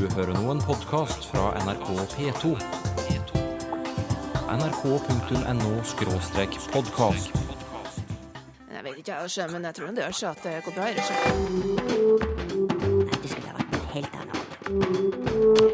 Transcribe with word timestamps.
Du 0.00 0.06
hører 0.14 0.32
nå 0.32 0.46
en 0.48 0.60
podkast 0.64 1.26
fra 1.28 1.50
NRK 1.60 1.88
P2. 2.14 2.54
nrk.no 4.48 5.72
podkast. 6.72 7.36
Jeg 8.72 8.84
vet 8.84 8.96
ikke, 8.96 9.18
jeg, 9.36 9.50
men 9.52 9.64
jeg 9.68 9.74
tror 9.74 9.86
det 9.92 10.06
gjør 10.06 10.16
seg 10.22 10.30
at 10.30 10.40
det 10.46 10.54
går 10.64 10.72
bra. 10.78 10.88
Ikke? 10.88 11.04
Nei, 13.04 13.20
det 13.20 13.28
skulle 13.34 13.48
ha 13.50 13.58
vært 13.58 13.76
en 13.76 13.84
helt 13.98 15.69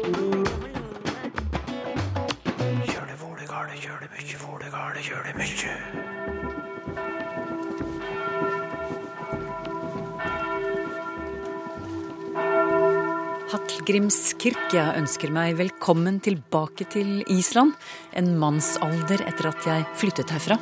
annet. 13.87 14.11
Hallgrimskirkja 14.11 14.97
ønsker 14.99 15.31
meg 15.31 15.55
velkommen 15.57 16.19
tilbake 16.19 16.85
til 16.91 17.23
Island, 17.31 17.73
en 18.13 18.37
mannsalder 18.37 19.23
etter 19.25 19.47
at 19.47 19.63
jeg 19.65 19.85
flyttet 19.95 20.29
herfra. 20.29 20.57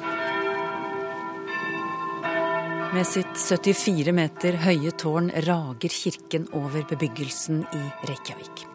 Med 2.93 3.05
sitt 3.05 3.33
74 3.33 4.13
meter 4.13 4.55
høye 4.61 4.91
tårn 4.91 5.31
rager 5.41 5.89
kirken 5.89 6.47
over 6.53 6.85
bebyggelsen 6.85 7.66
i 7.73 7.81
Reykjavik. 8.05 8.67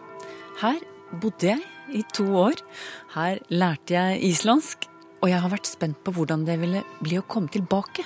Her 0.61 0.81
bodde 1.13 1.55
jeg 1.55 1.63
i 1.95 2.03
to 2.13 2.27
år. 2.35 2.59
Her 3.15 3.39
lærte 3.51 3.95
jeg 3.95 4.21
islandsk, 4.33 4.89
og 5.23 5.31
jeg 5.31 5.41
har 5.41 5.51
vært 5.51 5.71
spent 5.71 6.03
på 6.03 6.13
hvordan 6.13 6.45
det 6.45 6.59
ville 6.59 6.83
bli 7.01 7.19
å 7.19 7.27
komme 7.27 7.49
tilbake. 7.49 8.03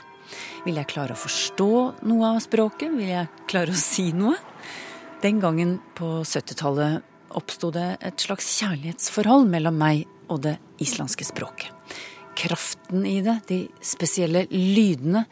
Vil 0.67 0.77
jeg 0.77 0.93
klare 0.93 1.17
å 1.17 1.25
forstå 1.25 2.05
noe 2.05 2.35
av 2.35 2.43
språket? 2.45 2.93
Vil 2.93 3.15
jeg 3.17 3.33
klare 3.49 3.73
å 3.73 3.81
si 3.81 4.13
noe? 4.13 4.37
Den 5.25 5.39
gangen 5.41 5.79
på 5.97 6.21
70-tallet 6.21 7.01
oppsto 7.33 7.71
det 7.73 7.95
et 8.05 8.21
slags 8.21 8.45
kjærlighetsforhold 8.59 9.47
mellom 9.49 9.79
meg 9.81 10.03
og 10.29 10.43
det 10.45 10.59
islandske 10.85 11.25
språket. 11.25 11.71
Kraften 12.37 13.07
i 13.09 13.23
det, 13.25 13.39
de 13.49 13.59
spesielle 13.81 14.43
lydene. 14.53 15.23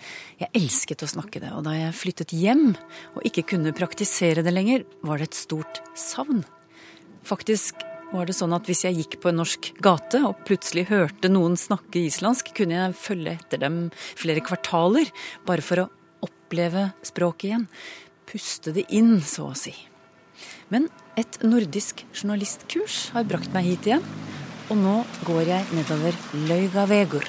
Jeg 0.41 0.49
elsket 0.57 1.05
å 1.05 1.11
snakke 1.13 1.43
det, 1.43 1.51
og 1.53 1.67
da 1.67 1.75
jeg 1.77 1.99
flyttet 1.99 2.33
hjem 2.33 2.71
og 2.73 3.27
ikke 3.29 3.45
kunne 3.53 3.75
praktisere 3.77 4.41
det 4.47 4.55
lenger, 4.57 4.87
var 5.05 5.21
det 5.21 5.29
et 5.29 5.41
stort 5.43 5.83
savn. 5.93 6.41
Faktisk 7.29 7.85
var 8.15 8.31
det 8.31 8.39
sånn 8.39 8.57
at 8.57 8.71
hvis 8.71 8.87
jeg 8.87 8.97
gikk 8.97 9.19
på 9.21 9.29
en 9.29 9.43
norsk 9.43 9.75
gate 9.85 10.23
og 10.25 10.41
plutselig 10.49 10.87
hørte 10.89 11.29
noen 11.29 11.59
snakke 11.61 12.07
islandsk, 12.07 12.55
kunne 12.57 12.81
jeg 12.81 12.97
følge 12.97 13.37
etter 13.37 13.61
dem 13.61 13.83
flere 14.01 14.41
kvartaler, 14.41 15.13
bare 15.45 15.69
for 15.69 15.85
å 15.85 15.93
oppleve 16.25 16.95
språket 17.05 17.51
igjen 17.51 17.69
puste 18.33 18.73
det 18.73 18.87
inn, 18.97 19.19
så 19.21 19.51
å 19.51 19.57
si. 19.57 19.75
Men 20.73 20.89
et 21.21 21.37
nordisk 21.45 22.01
journalistkurs 22.15 23.11
har 23.13 23.27
brakt 23.29 23.53
meg 23.53 23.69
hit 23.69 23.89
igjen. 23.91 24.05
Og 24.73 24.79
nå 24.81 24.95
går 25.27 25.43
jeg 25.51 25.67
nedover 25.77 26.17
Løygavegur, 26.49 27.27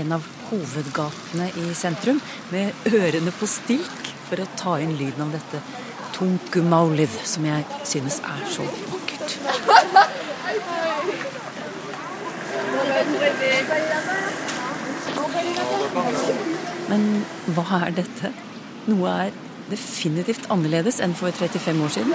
en 0.00 0.14
av 0.16 0.24
hovedgatene 0.48 1.50
i 1.60 1.66
sentrum, 1.76 2.22
med 2.52 2.88
ørene 2.88 3.34
på 3.36 3.48
stilk 3.50 4.12
for 4.28 4.40
å 4.40 4.48
ta 4.56 4.78
inn 4.80 4.94
lyden 4.96 5.26
av 5.26 5.34
dette 5.36 5.60
tunkumaulid, 6.16 7.12
som 7.28 7.44
jeg 7.44 7.66
synes 7.88 8.22
er 8.24 8.46
så 8.54 8.64
vakkert. 8.88 9.36
Men 16.88 17.04
hva 17.52 17.82
er 17.82 17.92
dette? 18.00 18.32
Noe 18.88 19.12
er 19.26 19.36
definitivt 19.70 20.48
annerledes 20.52 21.00
enn 21.04 21.14
for 21.18 21.30
35 21.34 21.84
år 21.84 21.92
siden. 21.94 22.14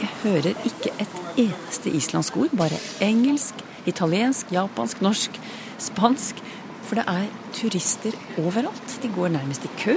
Jeg 0.00 0.10
hører 0.22 0.52
ikke 0.66 0.92
et 1.02 1.18
eneste 1.36 1.90
islandsk 1.90 2.36
ord, 2.36 2.54
bare 2.58 2.78
engelsk, 3.04 3.64
italiensk, 3.86 4.52
japansk, 4.52 5.02
norsk, 5.04 5.40
spansk. 5.78 6.40
For 6.84 7.00
det 7.00 7.04
er 7.08 7.28
turister 7.56 8.16
overalt. 8.38 8.98
De 9.02 9.08
går 9.08 9.28
nærmest 9.38 9.64
i 9.64 9.74
kø. 9.80 9.96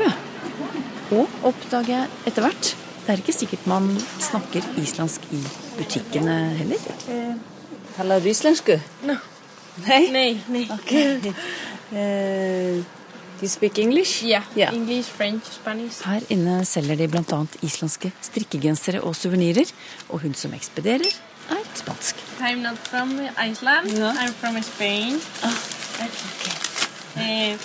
Og 1.11 1.27
oppdager 1.43 1.93
jeg 1.93 2.07
etter 2.27 2.45
hvert 2.47 2.75
det 3.07 3.13
er 3.13 3.21
ikke 3.21 3.31
sikkert 3.31 3.67
man 3.71 3.85
snakker 4.19 4.65
islandsk 4.81 5.29
i 5.31 5.37
butikkene 5.77 6.33
heller. 6.57 6.81
Taler 7.95 8.19
du 8.19 8.27
islandsk? 8.27 8.73
No. 9.07 9.15
Nei? 9.85 10.01
Nei, 10.11 10.31
nei. 10.51 10.65
Okay. 10.75 11.31
Uh, 11.91 12.83
do 13.37 13.45
you 13.45 13.47
speak 13.47 13.77
English? 13.79 14.23
Yeah. 14.23 14.43
Yeah. 14.55 14.73
English, 14.73 15.05
French, 15.05 15.43
Spanish. 15.43 16.01
Her 16.03 16.21
inne 16.33 16.65
selger 16.65 16.97
de 16.97 17.07
bl.a. 17.07 17.39
islandske 17.61 18.11
strikkegensere 18.21 19.01
og 19.05 19.15
suvenirer. 19.15 19.69
Og 20.09 20.19
hun 20.25 20.33
som 20.33 20.53
ekspederer, 20.57 21.13
er 21.49 21.63
spansk. 21.75 22.15
I'm 22.41 22.63
not 22.65 22.77
from 22.89 23.13
Iceland. 23.37 23.93
No? 23.99 24.09
I'm 24.11 24.33
from 24.33 24.61
Spain. 24.63 25.21
Ah, 25.43 25.57
Uh, 27.17 27.57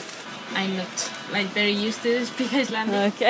I'm 0.57 0.71
not 0.77 1.11
like 1.35 1.49
very 1.55 1.75
used 1.89 2.03
to 2.03 2.25
speak 2.25 2.53
Icelandic. 2.55 3.21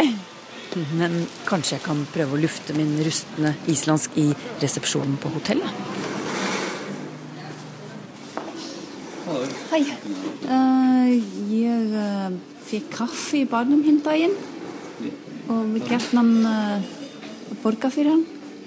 Men 0.95 1.27
kanskje 1.47 1.75
jeg 1.77 1.83
kan 1.85 2.05
prøve 2.15 2.37
å 2.37 2.41
lufte 2.41 2.73
min 2.77 2.95
rustne 3.05 3.51
islandsk 3.69 4.15
i 4.23 4.29
resepsjonen 4.63 5.19
på 5.21 5.33
hotellet? 5.35 5.92
Hei. 9.73 9.87
Eh, 9.89 11.13
jeg 11.49 11.85
eh, 11.97 12.35
fikk 12.69 12.91
kaffe 12.93 13.39
i 13.39 13.47
badet 13.49 13.79
hin 13.87 14.03
daginn. 14.05 14.35
Og 15.49 15.71
vil 15.73 15.87
gjertnan 15.89 16.29
uh, 16.45 16.85
borga 17.63 17.89
fyrir 17.93 18.13
hann. 18.13 18.27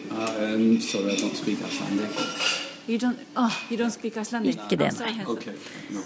Um, 0.10 0.82
sorry, 0.82 1.14
I 1.14 1.20
don't 1.22 1.38
speak 1.38 1.62
Icelandic. 1.62 2.18
You 2.90 2.98
don't, 2.98 3.22
oh, 3.38 3.54
you 3.70 3.78
don't 3.78 3.94
speak 3.94 4.18
Icelandic? 4.18 4.58
Ikke 4.58 4.80
det, 4.82 4.90
nei. 4.98 5.14
Okay, 5.30 5.54
no. 5.94 6.02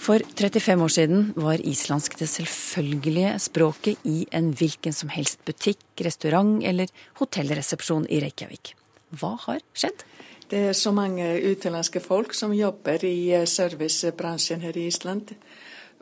For 0.00 0.24
35 0.24 0.84
år 0.86 0.96
siden 0.96 1.30
var 1.36 1.60
islandsk 1.60 2.16
det 2.18 2.32
selvfølgelige 2.32 3.36
språket 3.44 4.08
i 4.08 4.22
en 4.32 4.54
hvilken 4.56 4.96
som 4.96 5.12
helst 5.12 5.44
butikk, 5.44 5.84
restaurant 6.08 6.64
eller 6.64 6.88
hotellresepsjon 7.20 8.08
i 8.08 8.24
Reykjavik. 8.24 8.72
Hva 9.20 9.36
har 9.44 9.60
skjedd? 9.76 10.08
Det 10.48 10.58
er 10.70 10.72
så 10.72 10.94
mange 10.96 11.26
utenlandske 11.44 12.00
folk 12.00 12.32
som 12.34 12.54
jobber 12.56 13.02
i 13.04 13.30
eh, 13.36 13.44
servicebransjen 13.44 14.62
her 14.64 14.76
i 14.80 14.86
Island. 14.88 15.34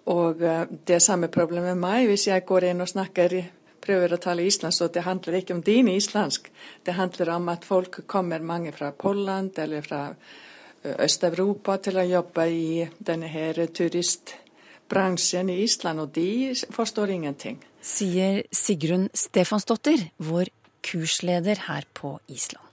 Og 0.07 0.43
eh, 0.43 0.67
det 0.87 0.99
er 0.99 1.03
samme 1.03 1.29
problem 1.33 1.67
med 1.67 1.81
meg 1.83 2.07
hvis 2.07 2.29
jeg 2.29 2.45
går 2.47 2.69
inn 2.69 2.85
og 2.85 2.91
snakker, 2.93 3.35
prøver 3.83 4.15
å 4.15 4.21
tale 4.23 4.47
islandsk, 4.47 4.79
så 4.79 4.89
det 4.95 5.03
handler 5.07 5.41
ikke 5.41 5.57
om 5.57 5.63
din 5.67 5.91
islandsk. 5.91 6.51
Det 6.87 6.95
handler 6.95 7.33
om 7.37 7.51
at 7.51 7.67
folk 7.67 8.01
kommer 8.07 8.43
mange 8.43 8.75
fra 8.75 8.93
Polland 8.95 9.59
eller 9.63 9.83
fra 9.87 10.03
eh, 10.13 10.95
Øst-Europa 10.95 11.81
til 11.83 11.99
å 11.99 12.07
jobbe 12.07 12.47
i 12.47 12.87
denne 12.99 13.31
her 13.31 13.59
turistbransjen 13.67 15.51
i 15.51 15.59
Island, 15.65 16.05
og 16.07 16.15
de 16.15 16.55
forstår 16.75 17.17
ingenting. 17.19 17.59
Sier 17.83 18.45
Sigrun 18.55 19.11
Stefansdottir, 19.15 20.07
vår 20.23 20.55
kursleder 20.87 21.67
her 21.67 21.91
på 21.95 22.15
Island. 22.31 22.66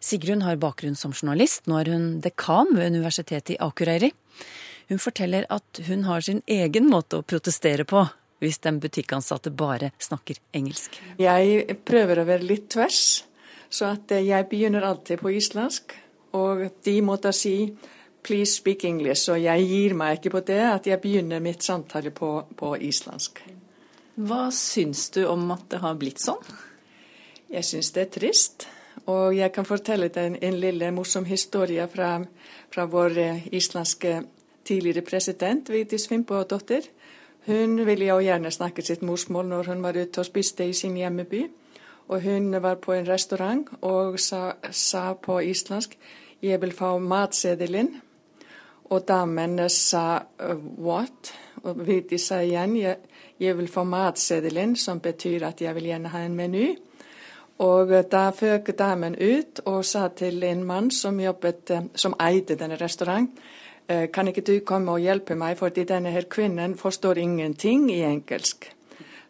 Sigrun 0.00 0.42
har 0.42 0.56
bakgrunn 0.56 0.96
som 0.96 1.12
journalist, 1.12 1.66
nå 1.68 1.76
er 1.82 1.90
hun 1.92 2.04
dekan 2.24 2.72
ved 2.72 2.94
Universitetet 2.94 3.52
i 3.52 3.58
Akureyri. 3.60 4.08
Hun 4.88 4.98
forteller 4.98 5.44
at 5.52 5.80
hun 5.86 6.06
har 6.08 6.24
sin 6.24 6.40
egen 6.48 6.88
måte 6.88 7.20
å 7.20 7.26
protestere 7.26 7.84
på, 7.84 8.06
hvis 8.40 8.62
den 8.64 8.80
butikkansatte 8.80 9.52
bare 9.52 9.92
snakker 10.00 10.40
engelsk. 10.56 10.96
Jeg 11.20 11.76
prøver 11.84 12.22
å 12.22 12.26
være 12.26 12.48
litt 12.48 12.70
tvers, 12.72 13.02
så 13.68 13.92
at 13.92 14.16
eh, 14.16 14.24
jeg 14.30 14.48
begynner 14.48 14.88
alltid 14.88 15.20
på 15.20 15.34
islandsk. 15.36 15.94
Og 16.40 16.64
de 16.84 16.96
måtte 17.02 17.32
si 17.36 17.76
'please 18.22 18.56
speak 18.56 18.84
English', 18.84 19.28
og 19.32 19.38
jeg 19.42 19.68
gir 19.68 19.94
meg 19.94 20.18
ikke 20.18 20.30
på 20.30 20.44
det 20.46 20.64
at 20.64 20.86
jeg 20.86 21.00
begynner 21.00 21.40
mitt 21.40 21.62
samtale 21.62 22.10
på, 22.10 22.44
på 22.56 22.74
islandsk. 22.76 23.42
Hva 24.16 24.50
syns 24.50 25.10
du 25.10 25.26
om 25.26 25.50
at 25.50 25.68
det 25.68 25.84
har 25.84 25.94
blitt 25.94 26.20
sånn? 26.20 26.44
Jeg 27.50 27.64
syns 27.64 27.92
det 27.92 28.02
er 28.02 28.12
trist. 28.20 28.66
Og 29.10 29.36
jeg 29.36 29.52
kan 29.52 29.66
fortelle 29.66 30.08
deg 30.12 30.26
en, 30.26 30.36
en 30.42 30.58
lille 30.60 30.90
morsom 30.94 31.26
historie 31.26 31.86
fra, 31.90 32.18
fra 32.70 32.86
vår 32.90 33.18
eh, 33.18 33.46
islandske 33.56 34.20
tidligere 34.64 35.02
president, 35.06 35.70
Vigdis 35.70 36.08
Finnbogadottir. 36.08 36.90
Hun 37.46 37.86
ville 37.86 38.10
jo 38.10 38.18
gjerne 38.20 38.52
snakke 38.52 38.84
sitt 38.84 39.02
morsmål 39.02 39.48
når 39.48 39.72
hun 39.72 39.82
var 39.82 39.96
ute 39.96 40.20
og 40.20 40.28
spiste 40.28 40.68
i 40.68 40.76
sin 40.76 40.98
hjemmeby. 41.00 41.46
Og 42.10 42.22
hun 42.22 42.52
var 42.62 42.76
på 42.82 42.92
en 42.92 43.08
restaurant 43.08 43.68
og 43.86 44.18
sa, 44.20 44.52
sa 44.70 45.14
på 45.14 45.40
islandsk 45.40 45.98
'jeg 46.42 46.60
vil 46.60 46.72
få 46.72 46.98
matseddelen'. 46.98 48.00
Og 48.84 49.08
damen 49.08 49.68
sa 49.68 50.18
'what?' 50.78 51.34
Og 51.62 51.86
Vigdis 51.86 52.20
sa 52.20 52.40
igjen 52.40 52.76
'jeg, 52.76 52.96
jeg 53.40 53.58
vil 53.58 53.68
få 53.68 53.84
matseddelen', 53.84 54.76
som 54.76 55.00
betyr 55.00 55.46
at 55.46 55.60
jeg 55.60 55.74
vil 55.74 55.84
gjerne 55.84 56.08
ha 56.08 56.18
en 56.18 56.34
meny. 56.34 56.76
Og 57.60 57.90
da 58.08 58.30
føk 58.32 58.72
damen 58.78 59.18
ut 59.20 59.60
og 59.68 59.82
sa 59.84 60.06
til 60.16 60.40
en 60.48 60.62
mann 60.64 60.88
som 60.90 61.18
jobbet, 61.20 61.70
eh, 61.70 61.88
som 61.94 62.16
eide 62.20 62.56
denne 62.56 62.78
restaurant, 62.80 63.28
eh, 63.88 64.08
kan 64.10 64.28
ikke 64.28 64.46
du 64.46 64.60
komme 64.60 64.92
og 64.92 65.00
hjelpe 65.00 65.36
meg, 65.36 65.58
fordi 65.58 65.84
denne 65.84 66.10
her 66.10 66.22
kvinnen 66.22 66.76
forstår 66.76 67.18
ingenting 67.18 67.90
i 67.90 68.00
engelsk. 68.00 68.72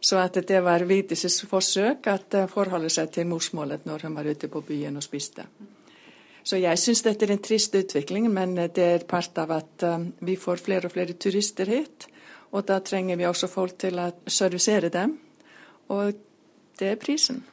Så 0.00 0.16
at 0.16 0.34
det 0.46 0.62
var 0.64 0.78
Vitis' 0.80 1.46
forsøk 1.46 2.06
at 2.06 2.34
eh, 2.34 2.46
forholde 2.46 2.88
seg 2.88 3.10
til 3.10 3.26
morsmålet 3.26 3.84
når 3.84 4.02
hun 4.02 4.14
var 4.14 4.24
ute 4.24 4.48
på 4.48 4.60
byen 4.60 4.96
og 4.96 5.02
spiste. 5.02 5.44
Så 6.44 6.56
jeg 6.56 6.78
syns 6.78 7.02
dette 7.02 7.24
er 7.26 7.32
en 7.32 7.42
trist 7.42 7.74
utvikling, 7.74 8.30
men 8.32 8.54
det 8.54 8.78
er 8.78 9.04
part 9.04 9.38
av 9.38 9.50
at 9.50 9.84
vi 10.20 10.36
får 10.36 10.56
flere 10.56 10.86
og 10.86 10.92
flere 10.92 11.12
turister 11.12 11.66
hit. 11.66 12.06
Og 12.52 12.66
da 12.66 12.78
trenger 12.78 13.16
vi 13.16 13.26
også 13.26 13.46
folk 13.46 13.76
til 13.78 13.98
å 13.98 14.10
servicere 14.26 14.88
dem. 14.88 15.18
Og 15.88 16.14
det 16.78 16.88
er 16.88 16.96
prisen. 16.96 17.44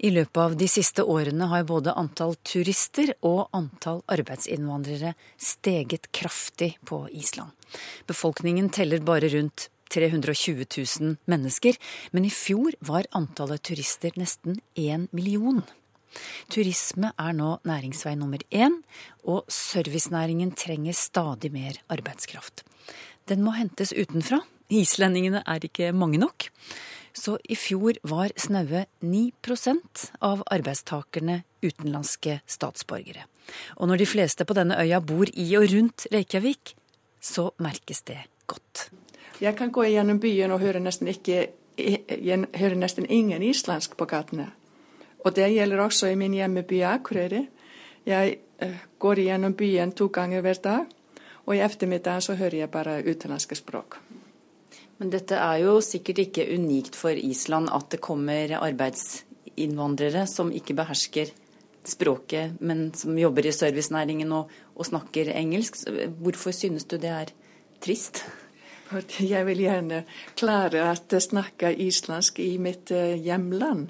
I 0.00 0.10
løpet 0.10 0.38
av 0.40 0.54
de 0.56 0.64
siste 0.70 1.04
årene 1.04 1.50
har 1.50 1.66
både 1.68 1.92
antall 1.92 2.32
turister 2.46 3.12
og 3.20 3.50
antall 3.56 4.00
arbeidsinnvandrere 4.08 5.12
steget 5.36 6.08
kraftig 6.16 6.70
på 6.88 7.02
Island. 7.12 7.52
Befolkningen 8.08 8.70
teller 8.72 9.04
bare 9.04 9.28
rundt 9.34 9.68
320 9.92 10.64
000 10.64 11.18
mennesker, 11.28 11.76
men 12.16 12.24
i 12.24 12.32
fjor 12.32 12.78
var 12.80 13.10
antallet 13.12 13.60
turister 13.66 14.16
nesten 14.16 14.62
én 14.78 15.04
million. 15.12 15.60
Turisme 16.50 17.12
er 17.20 17.36
nå 17.36 17.58
næringsvei 17.68 18.14
nummer 18.18 18.40
én, 18.50 18.80
og 19.28 19.44
servicenæringen 19.52 20.54
trenger 20.56 20.96
stadig 20.96 21.52
mer 21.52 21.76
arbeidskraft. 21.92 22.64
Den 23.28 23.44
må 23.44 23.52
hentes 23.58 23.92
utenfra. 23.92 24.40
Islendingene 24.70 25.42
er 25.46 25.66
ikke 25.66 25.92
mange 25.92 26.18
nok. 26.22 26.48
Så 27.12 27.38
i 27.44 27.56
fjor 27.58 27.98
var 28.02 28.32
snaue 28.36 28.84
9% 29.02 30.10
av 30.20 30.42
arbeidstakerne 30.46 31.42
utenlandske 31.62 32.40
statsborgere. 32.46 33.26
Og 33.76 33.88
når 33.90 34.02
de 34.02 34.06
fleste 34.06 34.46
på 34.46 34.54
denne 34.54 34.78
øya 34.78 35.00
bor 35.00 35.30
i 35.32 35.48
og 35.58 35.66
rundt 35.72 36.06
Reykjavik, 36.12 36.74
så 37.20 37.50
merkes 37.58 38.02
det 38.02 38.18
godt. 38.46 38.90
Jeg 39.40 39.56
kan 39.56 39.72
gå 39.72 39.84
gjennom 39.88 40.20
byen 40.20 40.52
og 40.52 40.60
høre 40.60 40.80
nesten, 40.80 41.08
ikke, 41.08 41.48
høre 42.60 42.76
nesten 42.76 43.08
ingen 43.08 43.42
islandsk 43.42 43.96
på 43.96 44.06
gatene. 44.06 44.50
Og 45.24 45.36
det 45.36 45.50
gjelder 45.52 45.80
også 45.80 46.12
i 46.12 46.16
min 46.16 46.34
hjemmeby 46.36 46.82
Akureyri. 46.88 47.42
Jeg 48.06 48.38
uh, 48.62 48.76
går 48.98 49.24
gjennom 49.26 49.54
byen 49.56 49.92
to 49.92 50.08
ganger 50.08 50.40
hver 50.40 50.62
dag, 50.64 50.86
og 51.46 51.56
i 51.56 51.60
ettermiddag 51.64 52.22
så 52.22 52.34
hører 52.34 52.62
jeg 52.62 52.70
bare 52.70 53.02
utenlandske 53.04 53.54
språk. 53.54 53.98
Men 55.00 55.12
dette 55.14 55.38
er 55.40 55.62
jo 55.62 55.78
sikkert 55.84 56.20
ikke 56.26 56.48
unikt 56.52 56.96
for 56.98 57.16
Island 57.16 57.70
at 57.72 57.88
det 57.94 58.02
kommer 58.04 58.52
arbeidsinnvandrere 58.60 60.26
som 60.28 60.52
ikke 60.52 60.76
behersker 60.76 61.32
språket, 61.88 62.60
men 62.60 62.90
som 62.94 63.16
jobber 63.18 63.48
i 63.48 63.54
servicenæringen 63.56 64.32
og, 64.36 64.50
og 64.76 64.86
snakker 64.86 65.32
engelsk. 65.32 65.80
Hvorfor 66.20 66.52
synes 66.52 66.84
du 66.84 66.98
det 67.00 67.14
er 67.14 67.32
trist? 67.80 68.24
Jeg 69.32 69.46
vil 69.46 69.64
gjerne 69.64 70.02
klare 70.36 70.84
å 70.90 71.22
snakke 71.22 71.72
islandsk 71.86 72.40
i 72.42 72.52
mitt 72.58 72.90
eh, 72.92 73.16
hjemland. 73.22 73.88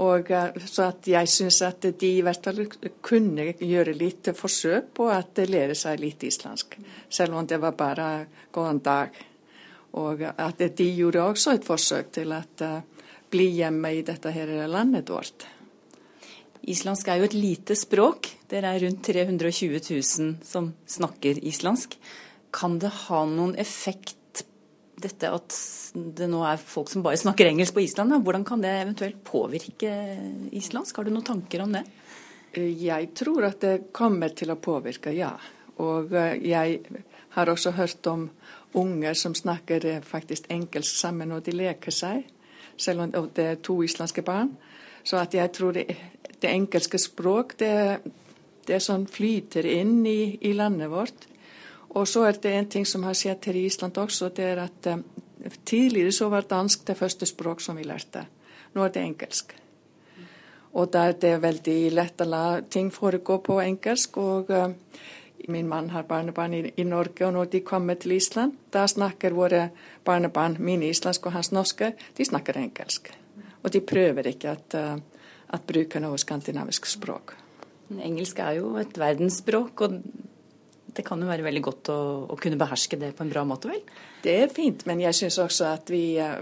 Og 0.00 0.30
eh, 0.30 0.60
så 0.64 0.86
at 0.92 1.08
jeg 1.10 1.28
syns 1.28 1.60
at 1.66 1.88
de 2.00 2.12
i 2.16 2.22
hvert 2.24 2.46
fall 2.46 2.62
kunne 3.02 3.50
gjøre 3.58 3.96
litt 3.98 4.30
forsøk 4.38 4.92
på 4.96 5.10
å 5.10 5.18
lære 5.50 5.74
seg 5.76 6.00
litt 6.00 6.22
islandsk. 6.24 6.78
Selv 7.10 7.36
om 7.36 7.48
det 7.50 7.58
var 7.60 7.74
bare 7.76 8.10
god 8.54 8.80
dag. 8.86 9.18
Og 9.98 10.22
at 10.30 10.60
de 10.78 10.88
gjorde 10.94 11.24
også 11.24 11.56
et 11.56 11.66
forsøk 11.66 12.12
til 12.14 12.34
å 12.34 12.42
uh, 12.62 13.06
bli 13.30 13.48
hjemme 13.56 13.90
i 13.96 14.04
dette 14.06 14.30
her 14.34 14.52
landet 14.70 15.10
vårt. 15.10 15.48
Islandsk 16.70 17.08
er 17.08 17.20
jo 17.20 17.26
et 17.30 17.36
lite 17.36 17.74
språk. 17.78 18.28
Dere 18.50 18.74
er 18.74 18.84
rundt 18.84 19.02
320 19.06 19.80
000 19.80 20.34
som 20.46 20.72
snakker 20.86 21.40
islandsk. 21.48 21.96
Kan 22.54 22.78
det 22.82 22.92
ha 23.06 23.24
noen 23.26 23.56
effekt 23.58 24.16
dette 25.00 25.30
at 25.32 25.56
det 25.94 26.28
nå 26.30 26.42
er 26.46 26.60
folk 26.60 26.90
som 26.92 27.04
bare 27.04 27.18
snakker 27.20 27.48
engelsk 27.48 27.76
på 27.76 27.84
Island, 27.84 28.14
hvordan 28.24 28.44
kan 28.46 28.60
det 28.62 28.72
eventuelt 28.82 29.22
påvirke 29.24 29.92
islandsk? 30.56 30.96
Har 30.96 31.08
du 31.08 31.14
noen 31.14 31.26
tanker 31.26 31.64
om 31.64 31.72
det? 31.74 31.84
Eh, 32.52 32.70
jeg 32.84 33.12
tror 33.16 33.48
at 33.48 33.60
det 33.64 33.92
kommer 33.96 34.34
til 34.36 34.52
å 34.52 34.60
påvirke, 34.60 35.14
ja. 35.16 35.32
Og 35.80 36.12
eh, 36.16 36.36
jeg 36.50 36.80
har 37.36 37.50
også 37.50 37.74
hørt 37.78 38.06
om 38.10 38.28
unger 38.74 39.14
som 39.18 39.34
snakker 39.34 39.86
eh, 39.86 40.02
faktisk 40.02 40.50
engelsk 40.50 41.00
sammen 41.00 41.32
når 41.32 41.46
de 41.46 41.56
leker 41.56 41.94
seg, 41.94 42.24
selv 42.76 43.06
om 43.06 43.30
det 43.36 43.46
er 43.46 43.62
to 43.64 43.80
islandske 43.82 44.22
barn. 44.26 44.54
Så 45.04 45.16
at 45.16 45.34
jeg 45.34 45.52
tror 45.56 45.72
det, 45.76 45.86
det 46.40 46.50
engelske 46.52 46.98
språk 47.00 47.56
det, 47.60 48.00
det 48.68 48.80
sånn 48.84 49.06
flyter 49.10 49.66
inn 49.66 50.00
i, 50.06 50.36
i 50.46 50.52
landet 50.56 50.90
vårt. 50.92 51.26
Og 51.98 52.06
så 52.08 52.26
er 52.28 52.38
det 52.38 52.52
en 52.54 52.68
ting 52.70 52.86
som 52.86 53.04
har 53.06 53.16
skjedd 53.18 53.48
her 53.48 53.56
i 53.58 53.64
Island 53.66 53.98
også, 53.98 54.28
det 54.34 54.44
er 54.46 54.60
at 54.62 54.90
um, 54.92 55.02
tidligere 55.66 56.12
så 56.14 56.28
var 56.30 56.46
dansk 56.46 56.84
det 56.86 56.96
første 56.98 57.26
språk 57.26 57.64
som 57.64 57.80
vi 57.80 57.86
lærte. 57.88 58.22
Nå 58.76 58.84
er 58.84 58.92
det 58.94 59.02
engelsk. 59.02 59.56
Og 60.78 60.92
da 60.94 61.08
er 61.10 61.16
det 61.18 61.32
veldig 61.42 61.78
lett 61.90 62.22
å 62.22 62.28
la 62.30 62.44
ting 62.62 62.92
foregå 62.94 63.40
på 63.42 63.58
engelsk. 63.64 64.20
og 64.22 64.52
uh, 64.54 64.70
Min 65.50 65.68
mann 65.68 65.90
har 65.90 66.06
barnebarn 66.08 66.54
i, 66.54 66.62
i, 66.76 66.84
Norge, 66.84 67.26
og 67.26 67.34
når 67.34 67.50
de 67.52 67.60
kommer 67.66 67.98
til 68.00 68.14
Island, 68.16 68.56
da 68.72 68.86
snakker 68.88 69.34
våre 69.36 69.68
barnebarn, 70.04 70.56
mine 70.58 70.88
islandske 70.90 71.30
og 71.30 71.36
hans 71.38 71.52
norske, 71.52 71.92
de 72.16 72.24
snakker 72.24 72.58
engelsk. 72.60 73.10
Og 73.62 73.72
de 73.72 73.82
prøver 73.84 74.30
ikke 74.30 74.54
at, 74.54 74.76
uh, 74.78 75.60
bruke 75.66 76.00
noe 76.00 76.18
skandinavisk 76.18 76.86
språk. 76.86 77.34
Engelsk 77.90 78.38
er 78.38 78.60
jo 78.60 78.76
et 78.78 78.98
verdensspråk, 78.98 79.80
og 79.80 79.98
det 80.96 81.04
kan 81.06 81.20
jo 81.22 81.28
være 81.28 81.44
veldig 81.46 81.62
godt 81.64 81.90
å, 81.92 81.98
å, 82.32 82.36
kunne 82.40 82.58
beherske 82.60 82.98
det 83.00 83.12
på 83.16 83.24
en 83.24 83.32
bra 83.32 83.44
måte, 83.46 83.70
vel? 83.70 83.82
Det 84.20 84.34
er 84.42 84.52
fint, 84.52 84.82
men 84.88 85.00
jeg 85.00 85.16
syns 85.16 85.38
også 85.40 85.68
at 85.70 85.90
vi 85.92 86.18
eh, 86.20 86.40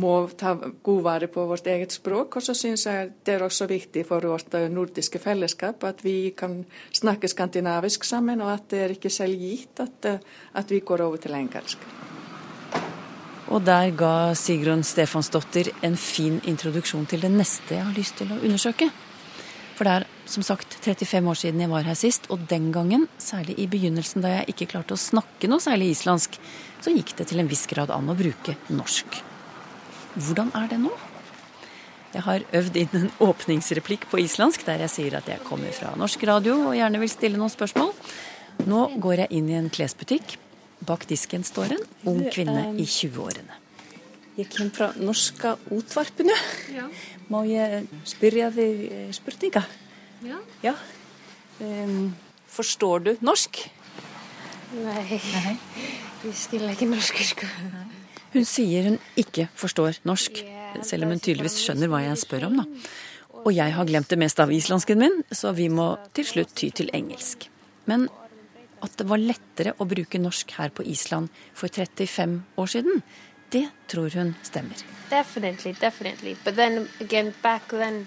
må 0.00 0.14
ta 0.38 0.54
god 0.56 1.02
vare 1.06 1.28
på 1.30 1.44
vårt 1.46 1.68
eget 1.70 1.94
språk. 1.94 2.38
Og 2.40 2.44
så 2.44 2.56
syns 2.58 2.86
jeg 2.88 3.12
det 3.26 3.36
er 3.36 3.46
også 3.46 3.68
viktig 3.70 4.04
for 4.08 4.26
vårt 4.32 4.56
eh, 4.58 4.68
nordiske 4.72 5.22
fellesskap 5.22 5.86
at 5.86 6.04
vi 6.06 6.32
kan 6.36 6.60
snakke 6.96 7.30
skandinavisk 7.30 8.06
sammen, 8.08 8.42
og 8.42 8.54
at 8.56 8.70
det 8.72 8.84
er 8.84 8.96
ikke 8.96 9.12
selv 9.14 9.38
gitt 9.40 9.82
at, 9.84 10.10
eh, 10.10 10.22
at 10.58 10.72
vi 10.72 10.82
går 10.84 11.06
over 11.06 11.22
til 11.22 11.36
engelsk. 11.38 11.84
Og 13.50 13.64
der 13.66 13.90
ga 13.98 14.32
Sigrun 14.38 14.84
Stefansdottir 14.86 15.72
en 15.82 15.96
fin 15.98 16.38
introduksjon 16.46 17.08
til 17.10 17.24
det 17.24 17.32
neste 17.34 17.74
jeg 17.74 17.86
har 17.86 17.96
lyst 17.96 18.18
til 18.20 18.30
å 18.30 18.38
undersøke. 18.38 18.90
For 19.74 19.88
det 19.88 19.94
er 19.96 20.06
som 20.30 20.44
sagt 20.46 20.76
35 20.84 21.28
år 21.32 21.38
siden 21.38 21.62
jeg 21.64 21.70
var 21.72 21.86
her 21.86 21.98
sist, 21.98 22.28
og 22.30 22.46
den 22.50 22.70
gangen, 22.74 23.08
særlig 23.18 23.56
i 23.58 23.66
begynnelsen 23.70 24.22
da 24.24 24.36
jeg 24.38 24.54
ikke 24.54 24.70
klarte 24.74 24.94
å 24.94 25.00
snakke 25.00 25.50
noe 25.50 25.62
særlig 25.62 25.90
islandsk, 25.96 26.38
så 26.80 26.94
gikk 26.94 27.16
det 27.18 27.28
til 27.30 27.42
en 27.42 27.50
viss 27.50 27.66
grad 27.70 27.90
an 27.94 28.10
å 28.10 28.16
bruke 28.18 28.56
norsk. 28.70 29.20
Hvordan 30.16 30.52
er 30.58 30.68
det 30.70 30.80
nå? 30.82 30.92
Jeg 32.10 32.24
har 32.26 32.44
øvd 32.58 32.76
inn 32.80 32.94
en 32.98 33.10
åpningsreplikk 33.22 34.08
på 34.10 34.18
islandsk 34.24 34.64
der 34.66 34.82
jeg 34.86 34.94
sier 34.96 35.18
at 35.20 35.28
jeg 35.30 35.44
kommer 35.46 35.70
fra 35.74 35.92
norsk 35.98 36.24
radio 36.26 36.56
og 36.64 36.74
gjerne 36.74 37.02
vil 37.02 37.12
stille 37.12 37.38
noen 37.38 37.52
spørsmål. 37.52 37.92
Nå 38.66 38.80
går 39.02 39.24
jeg 39.24 39.38
inn 39.38 39.50
i 39.50 39.58
en 39.60 39.70
klesbutikk. 39.72 40.34
Bak 40.86 41.06
disken 41.06 41.44
står 41.46 41.76
en 41.76 41.84
ung 42.10 42.24
kvinne 42.32 42.72
i 42.80 42.86
20-årene. 42.88 43.60
Jeg 44.40 44.48
kommer 44.54 44.74
fra 44.74 44.88
norska 44.96 45.54
utvarpene. 45.74 46.34
Må 47.30 47.44
jeg 47.46 47.84
spørre 48.08 48.50
deg 48.56 48.56
spørsmål? 48.56 48.90
eh, 48.90 49.14
spurninga? 49.14 49.62
Ja. 50.26 50.40
ja. 50.62 50.74
Um, 51.60 52.14
forstår 52.50 53.06
du 53.06 53.12
norsk? 53.24 53.62
Nei, 54.76 55.04
Nei. 55.18 55.54
stiller 56.20 56.36
skiller 56.36 56.74
ikke 56.76 56.88
norsk. 56.90 57.22
Sko. 57.32 57.48
Hun 58.34 58.46
sier 58.46 58.90
hun 58.90 58.98
ikke 59.18 59.48
forstår 59.58 60.02
norsk, 60.06 60.42
selv 60.86 61.06
om 61.06 61.14
hun 61.14 61.22
tydeligvis 61.22 61.58
skjønner 61.64 61.90
hva 61.90 62.04
jeg 62.04 62.20
spør 62.20 62.46
om. 62.50 62.60
da. 62.62 62.66
Og 63.40 63.52
jeg 63.56 63.72
har 63.74 63.88
glemt 63.88 64.10
det 64.12 64.18
meste 64.20 64.44
av 64.44 64.52
islandsken 64.52 65.00
min, 65.00 65.22
så 65.32 65.54
vi 65.56 65.70
må 65.72 65.94
til 66.14 66.28
slutt 66.28 66.54
ty 66.54 66.68
til 66.76 66.92
engelsk. 66.94 67.48
Men 67.90 68.06
at 68.84 68.94
det 68.96 69.06
var 69.08 69.20
lettere 69.20 69.74
å 69.80 69.86
bruke 69.88 70.20
norsk 70.20 70.54
her 70.56 70.72
på 70.72 70.84
Island 70.88 71.28
for 71.56 71.68
35 71.72 72.38
år 72.60 72.70
siden, 72.70 73.02
det 73.50 73.66
tror 73.90 74.12
hun 74.14 74.34
stemmer. 74.46 74.78
Definitely, 75.10 75.74
definitely. 75.80 76.36
But 76.44 76.54
then 76.56 76.88
again, 77.00 77.34
back 77.42 77.68
then, 77.68 78.06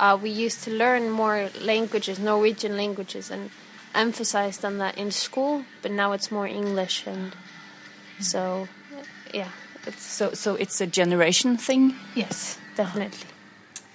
uh, 0.00 0.18
we 0.20 0.30
used 0.30 0.64
to 0.64 0.70
learn 0.70 1.10
more 1.10 1.50
languages, 1.60 2.18
Norwegian 2.18 2.76
languages, 2.76 3.30
and 3.30 3.50
emphasized 3.94 4.64
on 4.64 4.78
that 4.78 4.98
in 4.98 5.10
school. 5.10 5.64
But 5.82 5.92
now 5.92 6.12
it's 6.12 6.30
more 6.30 6.46
English, 6.46 7.06
and 7.06 7.32
so 8.20 8.68
yeah. 9.32 9.50
It's, 9.86 10.02
so, 10.02 10.32
so 10.32 10.54
it's 10.54 10.80
a 10.80 10.86
generation 10.86 11.56
thing. 11.58 11.94
Yes, 12.16 12.58
definitely. 12.76 13.28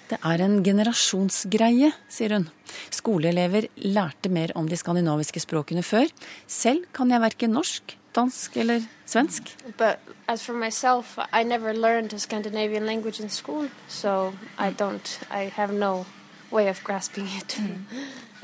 Det 0.09 0.17
er 0.25 0.41
en 0.41 0.63
generasjonsgreie, 0.65 1.91
sier 2.09 2.33
hun. 2.33 2.47
Skoleelever 2.93 3.67
lærte 3.85 4.29
mer 4.33 4.53
om 4.57 4.65
de 4.69 4.77
skandinaviske 4.77 5.43
språkene 5.43 5.83
før. 5.85 6.09
Selv 6.49 6.87
kan 6.93 7.13
jeg 7.13 7.21
verken 7.21 7.53
norsk, 7.53 7.93
dansk 8.15 8.57
eller 8.57 8.81
svensk. 9.05 9.43
But 9.77 9.99
as 10.27 10.43
for 10.43 10.53
myself, 10.53 11.17
I 11.33 11.43
never 11.43 11.73
learned 11.73 12.13
a 12.13 12.19
Scandinavian 12.19 12.85
language 12.85 13.19
in 13.23 13.29
school, 13.29 13.69
so 13.87 14.33
I 14.57 14.71
don't, 14.71 15.19
I 15.31 15.51
have 15.55 15.73
no 15.73 16.05
way 16.51 16.69
of 16.69 16.83
grasping 16.83 17.27
it. 17.37 17.57
Mm. 17.57 17.83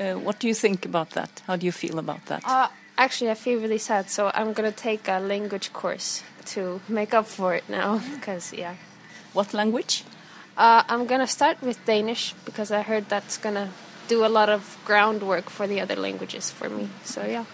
Uh, 0.00 0.18
what 0.24 0.40
do 0.40 0.48
you 0.48 0.54
think 0.54 0.86
about 0.86 1.10
that? 1.10 1.42
How 1.46 1.56
do 1.56 1.66
you 1.66 1.72
feel 1.72 1.98
about 1.98 2.26
that? 2.26 2.42
Uh, 2.44 2.68
actually, 2.96 3.30
I 3.30 3.34
feel 3.34 3.60
really 3.60 3.78
sad, 3.78 4.10
so 4.10 4.30
I'm 4.34 4.52
going 4.52 4.70
to 4.72 4.76
take 4.76 5.08
a 5.08 5.18
language 5.18 5.72
course 5.72 6.22
to 6.54 6.80
make 6.88 7.14
up 7.14 7.26
for 7.26 7.54
it 7.54 7.64
now, 7.68 8.00
because, 8.14 8.52
yeah. 8.52 8.74
What 9.32 9.52
language? 9.52 10.04
Uh, 10.56 10.82
I'm 10.88 11.04
gonna 11.06 11.26
start 11.26 11.60
with 11.60 11.84
Danish 11.84 12.34
because 12.46 12.72
I 12.72 12.80
heard 12.80 13.10
that's 13.10 13.36
gonna 13.36 13.68
do 14.08 14.24
a 14.24 14.28
lot 14.28 14.48
of 14.48 14.78
groundwork 14.86 15.50
for 15.50 15.66
the 15.66 15.80
other 15.80 15.96
languages 15.96 16.50
for 16.50 16.70
me. 16.70 16.88
So 17.04 17.24
yeah. 17.24 17.44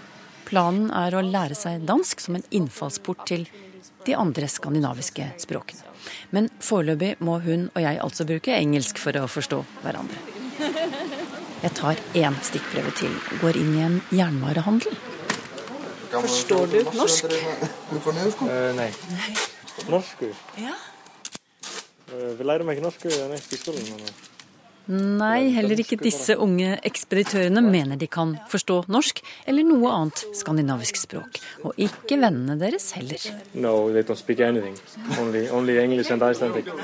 Planen 0.52 0.90
er 0.92 1.14
å 1.16 1.22
lære 1.24 1.56
seg 1.56 1.86
dansk 1.88 2.20
som 2.20 2.36
en 2.36 2.42
innfallsport 2.52 3.22
til 3.30 3.46
de 4.04 4.12
andre 4.12 4.44
skandinaviske 4.52 5.30
språkene. 5.40 5.86
Men 6.36 6.50
foreløpig 6.60 7.14
må 7.24 7.38
hun 7.40 7.70
og 7.70 7.78
jeg 7.80 8.00
altså 8.02 8.26
bruke 8.28 8.52
engelsk 8.52 9.00
for 9.00 9.16
å 9.16 9.30
forstå 9.32 9.62
hverandre. 9.80 10.18
Jeg 11.62 11.72
tar 11.78 12.02
én 12.18 12.36
stikkprøve 12.44 12.92
til 12.98 13.14
og 13.14 13.46
går 13.46 13.58
inn 13.62 13.72
i 13.78 13.84
en 13.86 13.96
jernvarehandel. 14.12 14.98
Forstår 16.12 16.68
du 16.68 16.78
norsk? 16.98 17.32
Uh, 17.32 18.74
nei. 18.76 18.90
Norsk? 19.88 20.26
Ja. 20.60 20.76
Uh, 22.12 22.34
vi 22.36 22.44
lærer 22.44 22.68
meg 22.68 22.76
ikke 22.76 22.90
norsk 22.90 23.08
eh, 23.08 23.24
neste 23.32 23.56
i 23.56 23.62
skolen. 23.62 23.88
Men... 23.94 24.31
Nei, 24.90 25.52
heller 25.54 25.78
ikke 25.78 25.94
disse 26.00 26.34
unge 26.42 26.72
ekspeditørene 26.82 27.60
mener 27.62 27.98
de 28.00 28.08
kan 28.10 28.32
forstå 28.50 28.80
norsk 28.90 29.20
eller 29.46 29.62
noe 29.66 29.92
annet 29.94 30.24
skandinavisk 30.34 30.96
språk. 30.98 31.38
Og 31.62 31.78
ikke 31.78 32.18
vennene 32.18 32.56
deres 32.58 32.90
heller. 32.96 33.22
No, 33.54 33.92
they 33.92 34.02
don't 34.02 34.18
speak 34.18 34.40
anything. 34.40 34.74
Only, 35.20 35.48
only 35.50 35.78
English 35.78 36.12
and 36.12 36.22
Icelandic. 36.22 36.66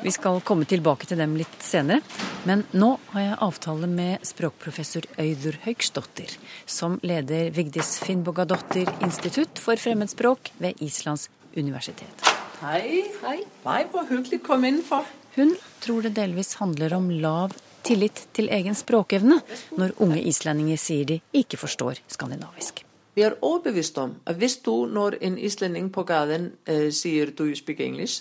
Vi 0.00 0.10
skal 0.10 0.40
komme 0.40 0.64
tilbake 0.64 1.04
til 1.04 1.20
dem 1.20 1.36
litt 1.36 1.60
senere, 1.60 2.00
men 2.48 2.64
nå 2.72 2.94
har 3.12 3.26
jeg 3.26 3.40
avtale 3.44 3.90
med 3.90 4.24
språkprofessor 4.24 5.04
Øydur 5.20 5.60
Haugsdottir, 5.66 6.32
som 6.64 6.96
leder 7.04 7.52
Vigdis 7.52 7.98
Finnbogadottir 8.00 8.88
institutt 9.04 9.60
for 9.60 9.76
fremmedspråk 9.76 10.54
ved 10.56 10.80
Islands 10.80 11.28
universitet. 11.52 12.29
Hei. 12.60 13.06
Hei. 13.22 13.38
Nei, 13.64 13.86
hvor 13.88 14.04
hyggelig. 14.04 14.42
Kom 14.44 14.64
innenfor. 14.68 15.06
Hun 15.32 15.54
tror 15.80 16.04
det 16.04 16.10
delvis 16.18 16.58
handler 16.60 16.92
om 16.92 17.06
lav 17.08 17.54
tillit 17.88 18.26
til 18.36 18.50
egen 18.52 18.76
språkevne 18.76 19.38
når 19.80 19.94
unge 20.04 20.20
islendinger 20.28 20.76
sier 20.76 21.06
de 21.08 21.16
ikke 21.40 21.56
forstår 21.56 22.02
skandinavisk. 22.12 22.82
Vi 23.16 23.24
er 23.24 23.38
overbevist 23.40 23.96
om 24.02 24.12
at 24.28 24.36
hvis 24.36 24.58
du 24.66 24.84
når 24.92 25.16
en 25.24 25.38
islending 25.40 25.88
på 25.94 26.04
gaten 26.04 26.50
eh, 26.66 26.90
sier 26.92 27.32
'do 27.32 27.48
you 27.48 27.56
speak 27.56 27.80
English', 27.80 28.20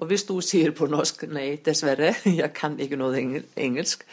og 0.00 0.06
hvis 0.06 0.24
du 0.24 0.40
sier 0.40 0.72
på 0.72 0.86
norsk 0.86 1.26
'nei, 1.28 1.60
dessverre, 1.64 2.14
jeg 2.40 2.52
kan 2.54 2.80
ikke 2.80 2.96
noe 2.96 3.20
engelsk', 3.56 4.08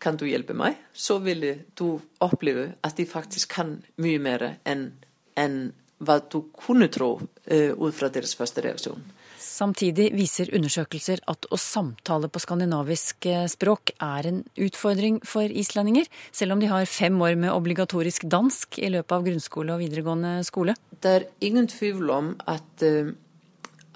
kan 0.00 0.16
du 0.16 0.24
hjelpe 0.24 0.54
meg? 0.54 0.80
Så 0.92 1.18
ville 1.18 1.58
du 1.78 2.00
oppleve 2.20 2.72
at 2.82 2.96
de 2.96 3.06
faktisk 3.06 3.48
kan 3.48 3.82
mye 3.96 4.18
mer 4.18 4.56
enn 4.64 4.92
enn 5.36 5.72
hva 6.02 6.18
du 6.20 6.42
kunne 6.58 6.90
tro 6.92 7.14
eh, 7.46 7.72
ut 7.72 7.94
fra 7.94 8.10
deres 8.12 8.34
første 8.38 8.64
reaksjon. 8.64 9.02
Samtidig 9.42 10.08
viser 10.14 10.52
undersøkelser 10.54 11.20
at 11.30 11.46
å 11.50 11.58
samtale 11.60 12.30
på 12.32 12.40
skandinavisk 12.42 13.26
eh, 13.30 13.44
språk 13.50 13.92
er 14.02 14.28
en 14.30 14.40
utfordring 14.66 15.18
for 15.28 15.50
islendinger, 15.62 16.08
selv 16.34 16.54
om 16.54 16.62
de 16.62 16.70
har 16.70 16.88
fem 16.90 17.18
år 17.22 17.36
med 17.38 17.52
obligatorisk 17.52 18.26
dansk 18.30 18.78
i 18.82 18.90
løpet 18.94 19.16
av 19.16 19.26
grunnskole 19.26 19.74
og 19.74 19.82
videregående 19.82 20.34
skole. 20.48 20.76
Det 21.02 21.14
er 21.18 21.28
ingen 21.44 21.68
tvil 21.70 22.10
om 22.14 22.32
at, 22.50 22.86
eh, 22.86 23.12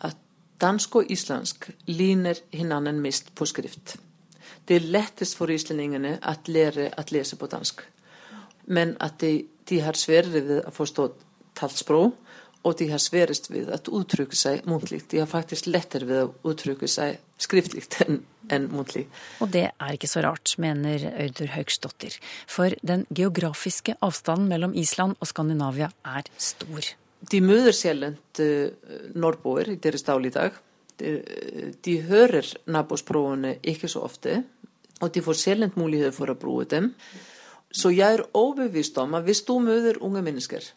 at 0.06 0.18
dansk 0.62 1.00
og 1.00 1.12
islandsk 1.14 1.70
ligner 1.88 2.42
hverandre 2.52 2.94
mest 2.98 3.32
på 3.34 3.48
skrift. 3.48 3.96
Det 4.66 4.80
er 4.80 4.90
lettest 4.90 5.38
for 5.38 5.50
islendingene 5.54 6.16
å 6.18 6.34
lære 6.50 6.90
å 6.98 7.06
lese 7.14 7.38
på 7.38 7.48
dansk, 7.50 7.84
men 8.66 8.96
at 9.00 9.20
de, 9.22 9.46
de 9.70 9.78
har 9.80 9.94
sværere 9.94 10.42
ved 10.42 10.66
å 10.66 10.74
forstå 10.74 11.06
talt 11.56 11.82
og 12.66 12.74
de 12.80 12.88
har 12.90 12.98
sværest 13.02 13.50
ved 13.52 13.70
å 13.70 13.78
uttrykke 14.00 14.36
seg 14.36 14.64
muntlig. 14.66 15.04
De 15.10 15.20
har 15.22 15.30
faktisk 15.30 15.68
lettere 15.70 16.08
ved 16.08 16.22
å 16.24 16.50
uttrykke 16.50 16.88
seg 16.90 17.20
skriftlig 17.38 17.86
enn 18.06 18.24
en 18.52 18.68
muntlig. 18.70 19.06
Og 19.42 19.50
det 19.54 19.64
er 19.70 19.94
ikke 19.94 20.10
så 20.10 20.22
rart, 20.22 20.54
mener 20.62 21.02
Audur 21.18 21.50
Haugsdottir. 21.54 22.14
For 22.50 22.74
den 22.86 23.02
geografiske 23.10 23.96
avstanden 24.06 24.50
mellom 24.50 24.74
Island 24.78 25.18
og 25.18 25.30
Skandinavia 25.30 25.90
er 26.06 26.30
stor. 26.38 26.92
De 27.26 27.40
møter 27.42 27.74
sjelden 27.74 28.18
uh, 28.38 28.68
nordboer 29.18 29.72
i 29.74 29.78
deres 29.82 30.06
dagligdag. 30.06 30.58
De, 31.00 31.16
de 31.82 31.96
hører 32.06 32.52
nabospråkene 32.70 33.56
ikke 33.66 33.90
så 33.90 34.04
ofte, 34.06 34.40
og 35.02 35.10
de 35.12 35.22
får 35.26 35.40
sjelden 35.42 35.74
mulighet 35.76 36.14
for 36.16 36.30
å 36.30 36.38
bruke 36.38 36.70
dem. 36.70 36.92
Så 37.74 37.90
jeg 37.92 38.20
er 38.20 38.28
overbevist 38.30 38.96
om 39.02 39.18
at 39.18 39.26
hvis 39.26 39.42
du 39.44 39.56
møter 39.60 39.98
unge 40.06 40.22
mennesker, 40.24 40.70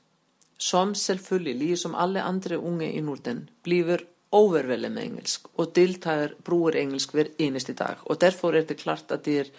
som 0.59 0.93
selvfølgelig, 0.95 1.77
som 1.79 1.95
alle 1.95 2.23
andre 2.23 2.57
unge 2.57 2.91
i 2.91 3.01
Norden, 3.01 3.47
blir 3.63 4.03
overveldet 4.35 4.91
med 4.91 5.05
engelsk 5.07 5.47
og 5.57 5.71
deltar, 5.75 6.35
bruker 6.45 6.77
engelsk 6.81 7.15
hver 7.15 7.31
eneste 7.41 7.73
dag. 7.73 8.01
Og 8.05 8.19
derfor 8.21 8.55
er 8.55 8.67
det 8.67 8.81
klart 8.81 9.11
at 9.15 9.25
det 9.25 9.37
er 9.45 9.53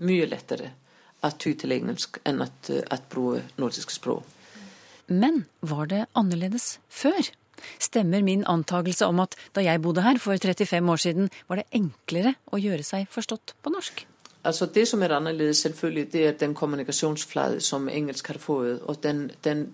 mye 0.00 0.28
lettere 0.30 0.70
å 1.20 1.32
ty 1.36 1.52
til 1.58 1.74
engelsk 1.76 2.20
enn 2.24 2.40
at, 2.44 2.70
at 2.70 3.10
bruke 3.12 3.42
nordiske 3.60 3.92
språk. 3.92 4.24
Men 5.10 5.44
var 5.60 5.90
det 5.90 6.06
annerledes 6.16 6.78
før? 6.88 7.32
Stemmer 7.82 8.22
min 8.24 8.46
antagelse 8.48 9.04
om 9.10 9.20
at 9.20 9.34
da 9.56 9.64
jeg 9.66 9.82
bodde 9.84 10.06
her 10.06 10.20
for 10.22 10.38
35 10.38 10.94
år 10.94 11.02
siden, 11.02 11.28
var 11.50 11.60
det 11.60 11.68
enklere 11.76 12.36
å 12.54 12.62
gjøre 12.62 12.86
seg 12.86 13.10
forstått 13.12 13.56
på 13.60 13.74
norsk? 13.74 14.06
Altså 14.44 14.66
Det 14.66 14.88
som 14.88 15.02
er 15.02 15.12
annerledes, 15.12 15.56
selvfølgelig, 15.56 16.12
det 16.12 16.26
er 16.26 16.32
den 16.32 16.54
kommunikasjonsflate 16.54 17.60
som 17.60 17.88
engelsk 17.88 18.26
har 18.26 18.38
fått, 18.38 18.80
og 18.82 19.02
den, 19.02 19.30
den, 19.44 19.66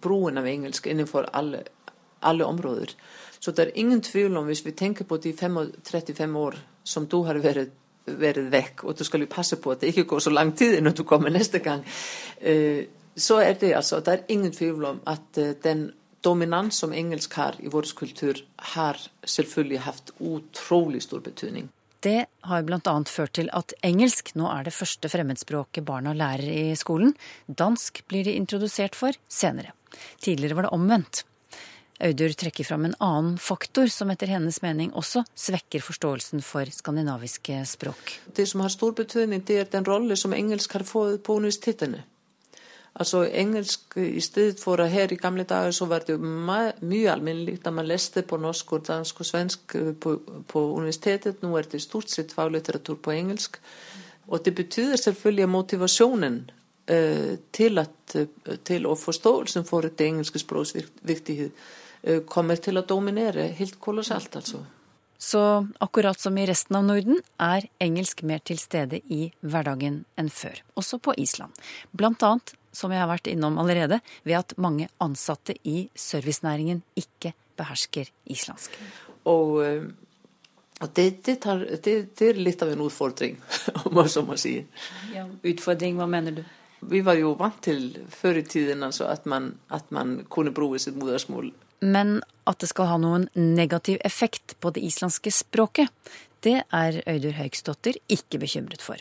bruken 0.00 0.38
av 0.38 0.46
engelsk 0.46 0.86
innenfor 0.86 1.30
alle, 1.32 1.62
alle 2.22 2.44
områder. 2.44 2.92
Så 3.40 3.50
det 3.50 3.64
er 3.64 3.72
ingen 3.74 4.02
tvil 4.02 4.36
om, 4.36 4.44
hvis 4.44 4.64
vi 4.66 4.72
tenker 4.72 5.04
på 5.04 5.16
de 5.16 5.32
35 5.32 6.38
år 6.38 6.54
som 6.84 7.06
du 7.06 7.22
har 7.22 7.40
vært, 7.40 7.72
vært 8.06 8.52
vekk, 8.52 8.84
og 8.84 8.98
du 8.98 9.04
skal 9.04 9.24
jo 9.24 9.30
passe 9.30 9.56
på 9.56 9.72
at 9.72 9.80
det 9.80 9.92
ikke 9.92 10.04
går 10.04 10.18
så 10.18 10.30
lang 10.30 10.52
tid 10.56 10.82
når 10.82 10.90
du 10.90 11.02
kommer 11.08 11.30
neste 11.32 11.58
gang, 11.58 11.84
eh, 12.40 12.84
så 13.16 13.38
er 13.40 13.52
det 13.60 13.74
altså, 13.74 14.00
det 14.00 14.12
er 14.12 14.24
ingen 14.28 14.52
tvil 14.52 14.84
om 14.84 15.00
at 15.06 15.38
eh, 15.38 15.54
den 15.64 15.92
dominans 16.24 16.74
som 16.74 16.92
engelsk 16.92 17.34
har 17.34 17.56
i 17.60 17.68
vår 17.68 17.88
kultur, 17.96 18.34
har 18.58 19.00
selvfølgelig 19.24 19.80
hatt 19.80 20.12
utrolig 20.20 21.02
stor 21.02 21.20
betydning. 21.20 21.68
Det 22.04 22.26
har 22.44 22.64
bl.a. 22.68 22.94
ført 23.08 23.32
til 23.38 23.48
at 23.56 23.72
engelsk 23.86 24.34
nå 24.36 24.44
er 24.52 24.66
det 24.66 24.74
første 24.76 25.08
fremmedspråket 25.08 25.86
barna 25.88 26.12
lærer 26.12 26.50
i 26.52 26.74
skolen. 26.76 27.14
Dansk 27.48 28.02
blir 28.10 28.26
de 28.28 28.36
introdusert 28.36 28.98
for 28.98 29.16
senere. 29.28 29.72
Tidligere 30.20 30.58
var 30.58 30.68
det 30.68 30.74
omvendt. 30.76 31.24
Audur 32.04 32.34
trekker 32.36 32.66
fram 32.66 32.84
en 32.84 32.96
annen 32.98 33.38
faktor 33.38 33.86
som 33.86 34.10
etter 34.12 34.28
hennes 34.34 34.58
mening 34.64 34.90
også 34.98 35.22
svekker 35.38 35.80
forståelsen 35.80 36.42
for 36.44 36.68
skandinaviske 36.68 37.60
språk. 37.70 38.18
Det 38.26 38.48
som 38.50 38.64
har 38.64 38.74
stor 38.74 38.92
betydning, 38.98 39.44
det 39.46 39.60
er 39.62 39.70
den 39.70 39.86
rolle 39.86 40.18
som 40.18 40.34
engelsk 40.34 40.74
har 40.74 40.84
fått 40.84 41.22
på 41.24 41.38
universitetene. 41.38 42.02
Altså 42.94 43.24
engelsk, 43.26 43.96
i 43.96 44.20
for 44.62 44.80
at 44.80 44.90
her 44.90 45.12
i 45.12 45.16
gamle 45.18 45.42
dager 45.42 45.70
så 45.70 45.86
var 45.90 46.04
det 46.06 46.14
jo 46.14 46.18
mye 46.18 47.10
alminnelig 47.10 47.58
da 47.64 47.70
man 47.70 47.86
leste 47.86 48.22
på 48.22 48.36
norsk 48.36 48.72
og 48.72 48.86
dansk 48.86 49.20
og 49.20 49.26
svensk 49.26 49.76
på, 50.00 50.12
på 50.48 50.60
universitetet. 50.76 51.42
Nå 51.42 51.56
er 51.58 51.62
det 51.62 51.82
stort 51.82 52.10
sett 52.10 52.32
faglitteratur 52.32 52.94
på 53.02 53.10
engelsk. 53.10 53.58
Og 54.28 54.44
det 54.44 54.54
betyr 54.54 54.96
selvfølgelig 54.96 55.48
motivasjonen 55.48 56.38
eh, 56.86 57.34
til, 57.52 57.78
at, 57.78 58.16
til 58.64 58.86
og 58.86 58.98
forståelsen 58.98 59.64
for 59.64 59.90
det 59.90 60.06
engelske 60.06 60.38
språks 60.38 60.76
viktighet 61.02 61.52
kommer 62.28 62.60
til 62.60 62.76
å 62.76 62.84
dominere 62.84 63.48
helt 63.58 63.78
kolossalt, 63.80 64.36
altså. 64.36 64.58
Så 65.18 65.40
akkurat 65.80 66.20
som 66.20 66.36
i 66.38 66.44
resten 66.44 66.76
av 66.76 66.84
Norden 66.84 67.20
er 67.40 67.64
engelsk 67.80 68.20
mer 68.28 68.42
til 68.44 68.58
stede 68.60 68.98
i 69.08 69.30
hverdagen 69.40 70.02
enn 70.20 70.28
før, 70.28 70.58
også 70.76 70.98
på 71.00 71.14
Island. 71.22 71.54
Blant 71.96 72.22
annet, 72.26 72.52
som 72.76 72.92
jeg 72.92 73.02
har 73.02 73.10
vært 73.10 73.30
innom 73.30 73.58
allerede, 73.62 74.00
ved 74.26 74.40
at 74.40 74.56
mange 74.60 74.88
ansatte 75.02 75.56
i 75.64 75.88
servicenæringen 75.94 76.82
ikke 76.98 77.34
behersker 77.58 78.10
islandsk. 78.30 78.76
Og, 79.30 79.62
og 80.82 80.92
det, 80.98 81.06
det, 81.24 81.38
tar, 81.44 81.64
det, 81.64 81.94
det, 82.18 82.28
er 82.28 82.40
litt 82.40 82.62
av 82.64 82.74
en 82.74 82.84
utfordring, 82.84 83.38
om 83.86 84.02
man 84.02 84.40
si. 84.40 84.58
Ja, 85.14 85.24
utfordring, 85.24 85.96
hva 86.00 86.10
mener 86.10 86.40
du? 86.40 86.44
Vi 86.84 87.00
var 87.00 87.16
jo 87.16 87.32
vant 87.38 87.62
til 87.64 87.94
før 88.12 88.42
i 88.42 88.44
tiden 88.44 88.82
altså, 88.84 89.06
at, 89.08 89.24
man, 89.24 89.54
at 89.72 89.88
man 89.94 90.18
kunne 90.28 90.52
bruke 90.52 90.82
sitt 90.82 90.98
modersmål 91.00 91.54
men 91.84 92.20
at 92.48 92.60
det 92.62 92.70
skal 92.70 92.88
ha 92.88 92.98
noen 93.00 93.26
negativ 93.34 93.98
effekt 94.04 94.56
på 94.60 94.72
det 94.74 94.84
islandske 94.88 95.32
språket, 95.34 95.90
det 96.44 96.62
er 96.72 97.00
Øydur 97.08 97.36
Haugsdottir 97.38 97.98
ikke 98.12 98.40
bekymret 98.42 98.84
for. 98.84 99.00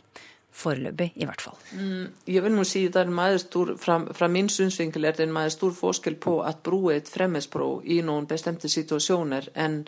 Foreløpig, 0.54 1.14
i 1.16 1.26
hvert 1.26 1.42
fall. 1.42 1.56
Mm, 1.74 2.08
jeg 2.28 2.44
vil 2.44 2.54
må 2.54 2.64
si 2.64 2.84
det 2.88 2.96
er 3.02 3.10
en 3.10 3.40
stor, 3.40 3.72
fra, 3.78 3.98
fra, 4.14 4.28
min 4.28 4.50
synsvinkel 4.50 5.06
er 5.06 5.12
det 5.12 5.26
en 5.26 5.34
meget 5.34 5.52
stor 5.52 5.72
forskjell 5.74 6.16
på 6.16 6.36
å 6.44 6.52
bruke 6.64 6.96
et 6.96 7.10
fremmedspråk 7.10 7.86
i 7.86 8.02
noen 8.02 8.28
bestemte 8.30 8.70
situasjoner 8.70 9.50
enn 9.56 9.80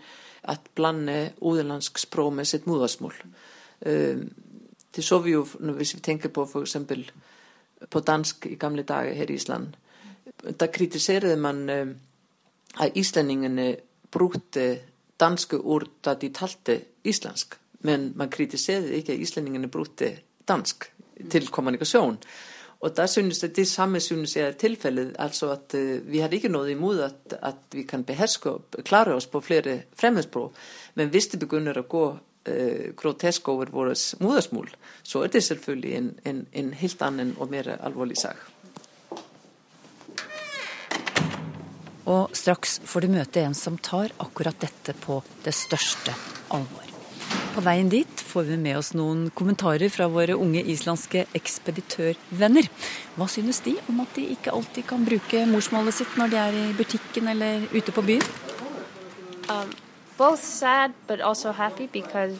å 0.49 0.55
blande 0.75 1.33
utenlandsk 1.41 2.01
språk 2.01 2.33
med 2.33 2.49
sitt 2.49 2.65
modersmål. 2.65 3.13
Uh, 3.85 4.25
det 4.95 5.03
så 5.03 5.19
vi 5.21 5.35
jo 5.35 5.45
hvis 5.45 5.95
vi 5.95 6.01
tenker 6.01 6.33
på 6.33 6.47
f.eks. 6.49 6.77
på 7.89 7.99
dansk 7.99 8.45
i 8.49 8.55
gamle 8.55 8.83
dager 8.83 9.13
her 9.13 9.31
i 9.31 9.35
Island. 9.35 9.75
Da 10.57 10.67
kritiserte 10.67 11.35
man 11.35 11.69
uh, 11.69 11.87
at 12.81 12.97
islendingene 12.97 13.75
brukte 14.11 14.79
danske 15.19 15.57
ord 15.57 15.91
da 16.01 16.13
de 16.13 16.33
talte 16.33 16.81
islandsk. 17.03 17.59
Men 17.85 18.13
man 18.15 18.29
kritiserte 18.29 18.95
ikke 18.97 19.13
at 19.13 19.19
islendingene 19.19 19.67
brukte 19.67 20.15
dansk 20.47 20.89
til 21.31 21.47
kommunikasjon. 21.51 22.17
Og 22.85 22.93
da 22.93 23.07
synes 23.07 23.41
jeg, 23.43 23.55
Det 23.55 23.67
samme 23.67 23.99
synes 23.99 24.35
jeg 24.35 24.47
er 24.47 24.51
tilfellet. 24.51 25.15
altså 25.19 25.51
at 25.51 25.73
uh, 25.73 26.11
Vi 26.11 26.19
hadde 26.19 26.35
ikke 26.35 26.49
noe 26.49 26.71
imot 26.71 26.99
at, 26.99 27.37
at 27.41 27.55
vi 27.71 27.83
kan 27.83 28.03
beherske 28.03 28.49
og 28.49 28.61
klare 28.83 29.15
oss 29.15 29.27
på 29.27 29.39
flere 29.39 29.81
fremmedspråk. 29.95 30.53
Men 30.95 31.09
hvis 31.09 31.27
det 31.27 31.39
begynner 31.39 31.77
å 31.77 31.87
gå 31.87 32.05
uh, 32.49 32.93
grotesk 32.95 33.47
over 33.49 33.65
vårt 33.65 34.15
modersmål, 34.19 34.69
så 35.03 35.23
er 35.23 35.27
det 35.27 35.43
selvfølgelig 35.43 35.95
en, 35.95 36.11
en, 36.25 36.47
en 36.51 36.73
helt 36.73 37.01
annen 37.01 37.35
og 37.39 37.49
mer 37.49 37.77
alvorlig 37.79 38.17
sak. 38.17 38.37
Og 42.05 42.35
straks 42.37 42.79
får 42.85 43.01
du 43.01 43.15
møte 43.15 43.41
en 43.41 43.57
som 43.57 43.77
tar 43.81 44.13
akkurat 44.21 44.59
dette 44.61 44.93
på 44.93 45.23
det 45.43 45.55
største 45.57 46.13
alvor. 46.53 46.84
På 47.55 47.61
veien 47.63 47.87
dit 47.87 48.21
får 48.27 48.49
vi 48.49 48.55
med 48.59 48.75
oss 48.75 48.89
noen 48.99 49.29
kommentarer 49.31 49.87
fra 49.87 50.09
våre 50.11 50.35
unge 50.35 50.59
islandske 50.73 51.21
ekspeditørvenner. 51.39 52.67
Hva 53.15 53.27
synes 53.31 53.61
de 53.63 53.77
om 53.87 54.01
at 54.03 54.11
de 54.17 54.25
ikke 54.33 54.51
alltid 54.51 54.83
kan 54.89 55.05
bruke 55.07 55.45
morsmålet 55.47 55.95
sitt 55.95 56.17
når 56.19 56.33
de 56.33 56.41
er 56.41 56.57
i 56.59 56.73
butikken 56.75 57.29
eller 57.31 57.63
ute 57.71 57.95
på 57.95 58.03
byen? 58.03 58.25
Um, 59.47 59.71
both 60.17 60.43
sad 60.43 60.91
but 61.07 61.21
also 61.21 61.53
happy 61.53 61.87
because 61.87 62.35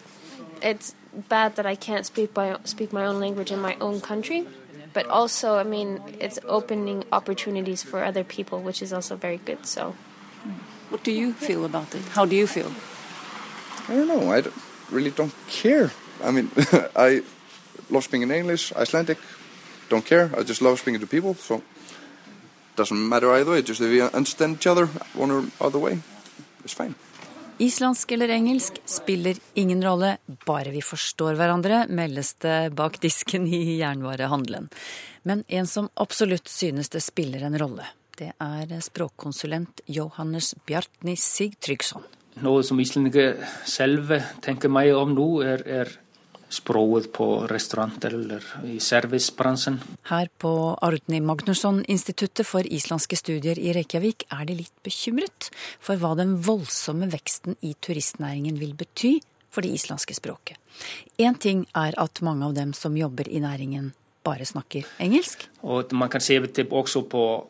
it's 0.61 0.95
bad 1.29 1.55
that 1.55 1.65
I 1.65 1.75
can't 1.75 2.05
speak, 2.05 2.33
by, 2.33 2.57
speak 2.65 2.91
my 2.91 3.05
own 3.05 3.21
language 3.21 3.51
in 3.51 3.61
my 3.61 3.77
own 3.79 4.01
country. 4.01 4.43
But 4.93 5.07
also, 5.07 5.57
I 5.57 5.63
mean, 5.63 6.01
it's 6.19 6.39
opening 6.45 7.05
opportunities 7.13 7.83
for 7.83 8.03
other 8.03 8.25
people, 8.25 8.59
which 8.59 8.81
is 8.81 8.91
also 8.91 9.15
very 9.15 9.39
good. 9.45 9.65
So, 9.65 9.95
what 10.89 11.05
do 11.05 11.11
you 11.11 11.31
feel 11.31 11.63
about 11.63 11.95
it? 11.95 12.01
How 12.15 12.25
do 12.25 12.35
you 12.35 12.47
feel? 12.47 12.71
I 13.87 13.95
don't 13.95 14.07
know. 14.07 14.31
I 14.31 14.41
don't, 14.41 14.55
really 14.91 15.11
don't 15.11 15.33
care. 15.47 15.91
I 16.23 16.31
mean, 16.31 16.49
I 16.95 17.21
love 17.89 18.03
speaking 18.03 18.31
English, 18.31 18.73
Icelandic, 18.75 19.17
don't 19.89 20.05
care. 20.05 20.29
I 20.37 20.43
just 20.43 20.61
love 20.61 20.79
speaking 20.79 21.01
to 21.01 21.07
people. 21.07 21.33
So, 21.35 21.61
doesn't 22.75 23.09
matter 23.09 23.31
either 23.31 23.51
way. 23.51 23.61
Just 23.61 23.81
if 23.81 23.89
we 23.89 24.01
understand 24.01 24.57
each 24.57 24.67
other 24.67 24.87
one 25.13 25.31
or 25.31 25.43
other 25.59 25.79
way, 25.79 25.99
it's 26.63 26.73
fine. 26.73 26.95
Islandsk 27.57 28.11
eller 28.11 28.29
engelsk 28.29 28.81
spiller 28.85 29.35
ingen 29.53 29.83
rolle, 29.83 30.17
bare 30.45 30.71
vi 30.71 30.81
forstår 30.81 31.37
hverandre, 31.39 31.85
meldes 31.87 32.33
det 32.43 32.73
bak 32.75 32.99
disken 33.01 33.47
i 33.47 33.77
jernvarehandelen. 33.77 34.67
Men 35.23 35.43
en 35.47 35.67
som 35.67 35.87
absolutt 35.93 36.51
synes 36.51 36.89
det 36.91 36.99
spiller 37.01 37.45
en 37.47 37.55
rolle, 37.59 37.87
det 38.19 38.33
er 38.43 38.75
språkkonsulent 38.83 39.81
Johannes 39.87 40.51
Bjartni 40.67 41.15
Sigtryggsson. 41.15 42.03
Noe 42.43 42.63
som 42.67 42.79
islendinger 42.83 43.37
selv 43.67 44.11
tenker 44.43 44.71
meg 44.71 44.91
om 44.97 45.13
nå, 45.15 45.27
er, 45.47 45.61
er 45.63 45.91
språket 46.51 47.09
på 47.15 47.27
restaurant 47.49 48.05
eller 48.07 48.43
i 48.67 48.77
servicebransjen. 48.83 49.79
Her 50.09 50.29
på 50.41 50.51
Arutni 50.85 51.21
Magnusson-instituttet 51.23 52.47
for 52.47 52.67
islandske 52.67 53.17
studier 53.19 53.59
i 53.59 53.73
Reykjavik 53.75 54.27
er 54.35 54.45
de 54.49 54.59
litt 54.61 54.75
bekymret 54.85 55.49
for 55.83 55.99
hva 56.01 56.13
den 56.19 56.35
voldsomme 56.45 57.09
veksten 57.11 57.57
i 57.65 57.73
turistnæringen 57.79 58.59
vil 58.61 58.75
bety 58.77 59.17
for 59.55 59.63
det 59.63 59.75
islandske 59.77 60.17
språket. 60.17 60.59
Én 61.17 61.37
ting 61.39 61.63
er 61.75 61.95
at 62.01 62.21
mange 62.25 62.49
av 62.49 62.55
dem 62.57 62.73
som 62.75 62.97
jobber 62.97 63.29
i 63.31 63.39
næringen, 63.39 63.93
bare 64.25 64.45
snakker 64.45 64.87
engelsk. 64.99 65.47
Og 65.63 65.93
Man 65.93 66.09
kan 66.09 66.21
se 66.21 66.39
det 66.39 66.67
også 66.71 67.05
på, 67.07 67.47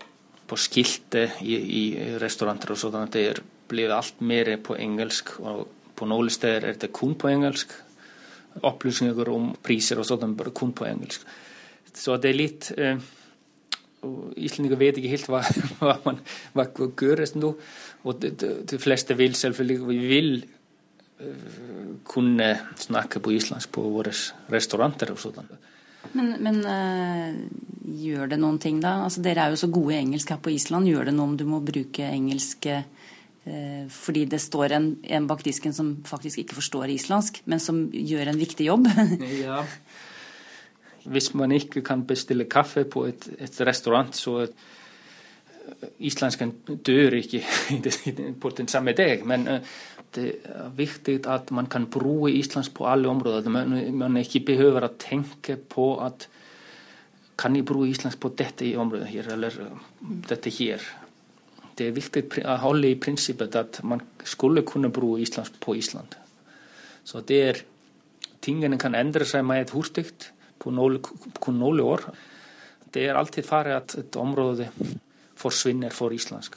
på 0.48 0.56
skiltet 0.60 1.42
i, 1.42 1.56
i 1.56 1.84
restauranter 2.22 2.76
og 2.76 2.78
sånn 2.80 3.00
at 3.02 3.14
det 3.16 3.28
er 3.32 3.42
blitt 3.70 3.92
alt 3.92 4.22
mer 4.22 4.56
på 4.64 4.78
engelsk. 4.80 5.40
og 5.40 5.68
På 5.96 6.08
noen 6.10 6.30
steder 6.30 6.70
er 6.70 6.80
det 6.80 6.94
kun 6.94 7.16
på 7.16 7.32
engelsk 7.32 7.74
opplysninger 8.64 9.30
om 9.32 9.52
priser 9.64 10.00
og 10.00 10.08
sånt 10.08 10.38
bare 10.38 10.54
kun 10.56 10.74
på 10.76 10.88
engelsk. 10.88 11.26
Så 11.96 12.18
det 12.20 12.32
er 12.32 12.40
litt 12.40 12.72
eh, 12.78 13.00
Islendinger 14.06 14.80
vet 14.80 15.00
ikke 15.00 15.14
helt 15.16 15.30
hva, 15.32 15.42
hva 15.82 15.96
man 16.06 16.20
hva 16.54 16.68
gjøres 16.70 17.36
nå. 17.38 17.54
Og 18.06 18.20
de, 18.22 18.32
de, 18.38 18.80
fleste 18.80 19.18
vil 19.18 19.34
selvfølgelig 19.36 19.88
vi 19.88 19.98
vil 20.12 20.28
uh, 21.24 21.96
kunne 22.06 22.52
snakke 22.78 23.22
på 23.24 23.34
islandsk 23.34 23.72
på 23.74 23.86
våre 23.96 24.14
restauranter 24.54 25.10
og 25.16 25.24
sånn. 25.24 25.50
Men, 26.14 26.36
men 26.46 26.62
uh, 26.70 27.34
gjør 27.98 28.30
det 28.36 28.40
noen 28.44 28.60
ting, 28.62 28.78
da? 28.84 29.00
Altså, 29.08 29.24
dere 29.26 29.48
er 29.48 29.56
jo 29.56 29.64
så 29.64 29.72
gode 29.74 29.96
i 29.96 30.04
engelsk 30.04 30.36
her 30.36 30.44
på 30.44 30.54
Island. 30.54 30.92
Gjør 30.92 31.10
det 31.10 31.16
noe 31.18 31.32
om 31.32 31.40
du 31.40 31.48
må 31.50 31.64
bruke 31.66 32.06
engelsk 32.06 32.70
Eh, 32.70 32.86
fordi 33.94 34.24
det 34.26 34.40
står 34.42 34.74
en, 34.74 34.86
en, 35.06 35.28
bak 35.30 35.44
disken 35.46 35.74
som 35.74 35.92
faktisk 36.08 36.40
ikke 36.42 36.56
forstår 36.58 36.90
islandsk, 36.96 37.44
men 37.46 37.60
som 37.62 37.84
gjør 37.94 38.32
en 38.32 38.40
viktig 38.40 38.66
jobb. 38.66 38.88
ja. 39.46 39.60
Hvis 41.06 41.30
man 41.38 41.54
ikke 41.54 41.84
kan 41.86 42.02
bestille 42.10 42.48
kaffe 42.50 42.88
på 42.90 43.04
et, 43.06 43.28
et 43.38 43.60
restaurant, 43.68 44.10
så 44.18 44.48
Islandsken 46.00 46.52
dør 46.86 47.18
ikke 47.18 47.42
på 48.42 48.50
den 48.58 48.68
samme 48.68 48.94
dag. 48.94 49.26
Men 49.26 49.48
eh, 49.48 49.76
det 50.16 50.28
er 50.46 50.70
viktig 50.76 51.20
at 51.28 51.52
man 51.52 51.68
kan 51.72 51.88
bruke 51.92 52.32
islandsk 52.34 52.74
på 52.78 52.88
alle 52.88 53.10
områder. 53.10 53.50
Man, 53.50 53.74
man 53.98 54.18
ikke 54.22 54.46
behøver 54.54 54.88
å 54.88 54.94
tenke 55.00 55.58
på 55.58 55.96
at 56.06 56.28
kan 57.38 57.56
jeg 57.56 57.66
bruke 57.68 57.90
islandsk 57.92 58.22
på 58.22 58.32
dette 58.38 58.70
området 58.80 59.10
her, 59.12 59.34
eller 59.34 59.58
dette 60.30 60.54
her 60.56 60.84
det 61.76 61.90
er 61.90 61.96
viktig 61.96 62.24
å 62.46 62.58
holde 62.64 62.92
i 62.92 63.00
prinsippet 63.00 63.56
at 63.60 63.82
man 63.84 64.04
skulle 64.24 64.64
kunne 64.68 64.92
bruke 64.94 65.24
islandsk 65.24 65.60
på 65.64 65.76
Island. 65.76 66.16
Så 67.06 67.22
det 67.28 67.40
er 67.50 67.64
tingene 68.46 68.80
kan 68.82 68.96
endre 68.96 69.28
seg 69.28 69.46
meget 69.46 69.74
hurtig 69.76 70.08
på 70.60 70.72
kun 70.72 71.60
noen 71.60 71.82
år. 71.84 72.06
Det 72.92 73.10
er 73.10 73.20
alltid 73.20 73.46
fare 73.46 73.76
at 73.82 73.98
et 74.00 74.16
område 74.16 74.70
forsvinner 75.36 75.92
for 75.94 76.16
islandsk. 76.16 76.56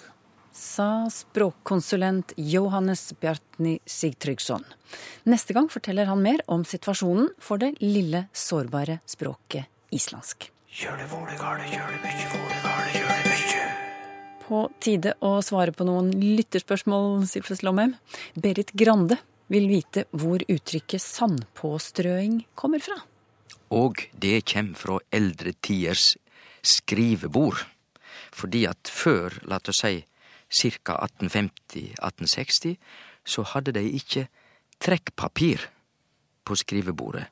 Sa 0.58 1.06
språkkonsulent 1.12 2.32
Johannes 2.36 3.12
Bjartni 3.20 3.76
Sigtryggsson. 3.86 4.64
Neste 5.30 5.54
gang 5.54 5.68
forteller 5.70 6.10
han 6.10 6.22
mer 6.22 6.42
om 6.50 6.64
situasjonen 6.66 7.30
for 7.38 7.62
det 7.62 7.76
lille, 7.82 8.26
sårbare 8.32 9.00
språket 9.06 9.70
islandsk. 9.94 10.50
Gjør 10.78 10.98
det 10.98 11.10
det 11.10 11.40
gale, 11.40 11.70
gjør 11.74 11.90
det 11.94 12.00
mye, 12.06 12.30
det 12.32 12.62
gale, 12.64 12.94
gjør 12.94 13.12
det 13.12 13.20
mye 13.26 13.37
på 14.48 14.64
tide 14.80 15.14
å 15.24 15.38
svare 15.44 15.74
på 15.76 15.84
noen 15.86 16.10
lytterspørsmål, 16.16 17.26
Sylfest 17.28 17.64
Lomheim. 17.66 17.94
Berit 18.34 18.72
Grande 18.72 19.18
vil 19.52 19.68
vite 19.68 20.06
hvor 20.16 20.42
uttrykket 20.44 21.02
sandpåstrøing 21.04 22.42
kommer 22.58 22.82
fra. 22.84 22.96
Og 23.76 24.06
det 24.16 24.46
kjem 24.48 24.72
fra 24.78 24.98
eldre 25.12 25.52
tiders 25.60 26.14
skrivebord. 26.64 27.60
Fordi 28.32 28.64
at 28.68 28.90
før, 28.92 29.36
la 29.48 29.60
oss 29.60 29.82
si, 29.84 30.00
ca. 30.84 30.96
1850-1860, 31.20 32.76
så 33.28 33.44
hadde 33.52 33.74
de 33.76 33.84
ikke 33.98 34.28
trekkpapir 34.80 35.68
på 36.48 36.56
skrivebordet. 36.56 37.26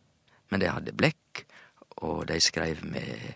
Men 0.52 0.62
de 0.62 0.70
hadde 0.70 0.96
blekk, 0.96 1.46
og 2.04 2.26
de 2.28 2.36
skreiv 2.44 2.82
med 2.84 3.32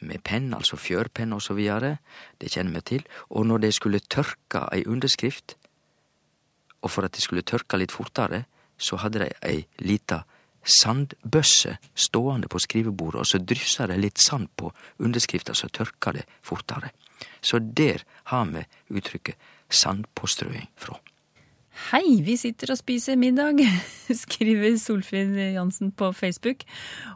med 0.00 0.22
penn, 0.24 0.52
altså 0.54 0.78
fjørpenn 0.78 1.32
og 1.34 1.42
så 1.42 1.56
videre, 1.58 1.96
det 2.40 2.52
kjenner 2.54 2.78
vi 2.78 2.84
til, 2.94 3.06
og 3.30 3.46
når 3.46 3.64
de 3.64 3.72
skulle 3.72 4.00
tørke 4.00 4.64
ei 4.72 4.84
underskrift, 4.86 5.56
og 6.82 6.90
for 6.90 7.06
at 7.06 7.16
de 7.16 7.22
skulle 7.24 7.42
tørke 7.42 7.78
litt 7.80 7.94
fortere, 7.94 8.44
så 8.78 9.00
hadde 9.02 9.24
de 9.24 9.30
ei 9.42 9.64
lita 9.82 10.22
sandbøsse 10.68 11.76
stående 11.94 12.48
på 12.50 12.60
skrivebordet, 12.62 13.20
og 13.20 13.26
så 13.26 13.40
dryssa 13.42 13.88
de 13.90 13.98
litt 13.98 14.20
sand 14.22 14.50
på 14.56 14.70
underskrifta, 15.02 15.54
så 15.54 15.70
tørka 15.72 16.12
det 16.14 16.26
fortere. 16.42 16.92
Så 17.40 17.58
der 17.58 18.04
har 18.30 18.44
vi 18.52 18.64
uttrykket 18.94 19.36
sandpåstrøing 19.68 20.68
fra. 20.76 20.98
Hei, 21.78 22.18
vi 22.26 22.34
sitter 22.36 22.72
og 22.74 22.80
spiser 22.80 23.14
middag, 23.16 23.60
skriver 24.24 24.74
Solfrid 24.82 25.36
Jansen 25.54 25.92
på 25.94 26.10
Facebook. 26.12 26.64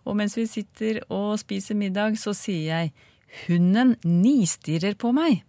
Og 0.06 0.14
mens 0.16 0.36
vi 0.38 0.46
sitter 0.46 1.00
og 1.12 1.34
spiser 1.42 1.74
middag, 1.76 2.14
så 2.20 2.30
sier 2.36 2.68
jeg 2.68 2.92
hunden 3.48 3.96
nistirrer 4.06 4.94
på 4.94 5.10
meg. 5.16 5.42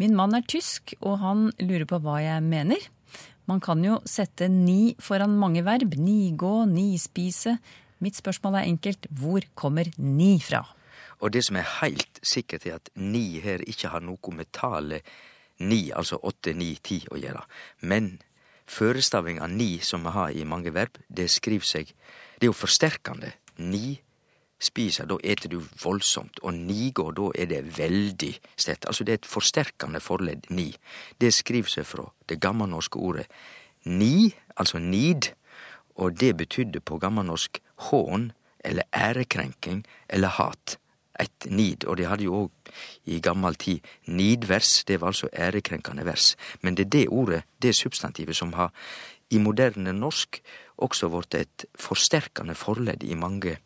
Min 0.00 0.16
mann 0.16 0.34
er 0.34 0.46
tysk, 0.48 0.96
og 1.04 1.20
han 1.20 1.44
lurer 1.60 1.84
på 1.90 2.00
hva 2.00 2.16
jeg 2.24 2.46
mener. 2.48 2.80
Man 3.46 3.60
kan 3.62 3.84
jo 3.84 4.00
sette 4.08 4.48
ni 4.50 4.96
foran 5.04 5.36
mange 5.36 5.62
verb. 5.66 5.94
Nigå, 6.00 6.64
nispise. 6.70 7.58
Mitt 8.00 8.16
spørsmål 8.16 8.62
er 8.62 8.72
enkelt. 8.72 9.06
Hvor 9.12 9.44
kommer 9.54 9.92
ni 10.00 10.38
fra? 10.40 10.64
Og 11.20 11.36
det 11.36 11.44
som 11.44 11.60
er 11.60 11.68
heilt 11.82 12.24
sikkert, 12.24 12.64
er 12.66 12.80
at 12.80 12.88
ni 12.96 13.36
her 13.44 13.60
ikke 13.68 13.92
har 13.92 14.02
noe 14.04 14.32
med 14.34 14.48
tallet 14.56 15.04
ni, 15.58 15.90
altså 15.92 16.18
åtte, 16.20 16.52
ni, 16.56 16.74
ti 16.84 17.02
å 17.12 17.20
gjøre. 17.20 17.44
Men 17.88 18.16
Førestavinga 18.66 19.46
ni, 19.46 19.78
som 19.78 20.04
vi 20.06 20.12
har 20.14 20.34
i 20.34 20.44
mange 20.44 20.72
verb, 20.74 20.98
det 21.08 21.30
skriv 21.30 21.64
seg 21.64 21.92
Det 22.36 22.44
er 22.44 22.50
jo 22.50 22.56
forsterkande. 22.56 23.30
Ni 23.58 23.96
spiser, 24.60 25.06
da 25.06 25.16
eter 25.24 25.48
du 25.48 25.60
voldsomt. 25.82 26.40
Og 26.42 26.54
nigår, 26.54 27.14
da 27.16 27.30
er 27.34 27.46
det 27.48 27.78
veldig 27.78 28.32
sterkt. 28.56 28.84
Altså 28.86 29.04
det 29.04 29.12
er 29.12 29.20
et 29.22 29.28
forsterkende 29.30 30.00
forledd, 30.00 30.50
ni. 30.50 30.74
Det 31.20 31.32
skriver 31.32 31.70
seg 31.70 31.86
fra 31.88 32.10
det 32.28 32.40
gammelnorske 32.40 32.98
ordet 33.00 33.26
ni, 33.86 34.34
altså 34.56 34.78
nid, 34.78 35.30
og 35.96 36.18
det 36.20 36.36
betydde 36.36 36.80
på 36.80 36.98
gammelnorsk 36.98 37.60
hån 37.88 38.32
eller 38.64 38.82
ærekrenking 38.92 39.84
eller 40.08 40.28
hat. 40.28 40.78
Et 41.20 41.46
nid, 41.48 41.84
og 41.84 41.96
de 41.96 42.04
hadde 42.04 42.26
jo 42.26 42.42
òg 42.44 42.72
i 43.08 43.20
gammel 43.24 43.54
tid 43.56 43.80
nidvers, 44.06 44.84
det 44.84 45.00
var 45.00 45.14
altså 45.14 45.30
ærekrenkende 45.32 46.04
vers. 46.04 46.34
Men 46.60 46.76
det 46.76 46.86
er 46.86 46.90
det 46.90 47.08
ordet, 47.08 47.42
det 47.62 47.74
substantivet, 47.74 48.36
som 48.36 48.52
har 48.52 48.72
i 49.30 49.38
moderne 49.38 49.92
norsk 49.92 50.40
også 50.76 51.08
blitt 51.10 51.34
et 51.34 51.64
forsterkende 51.74 52.54
forledd 52.54 53.04
i 53.04 53.14
mange 53.14 53.56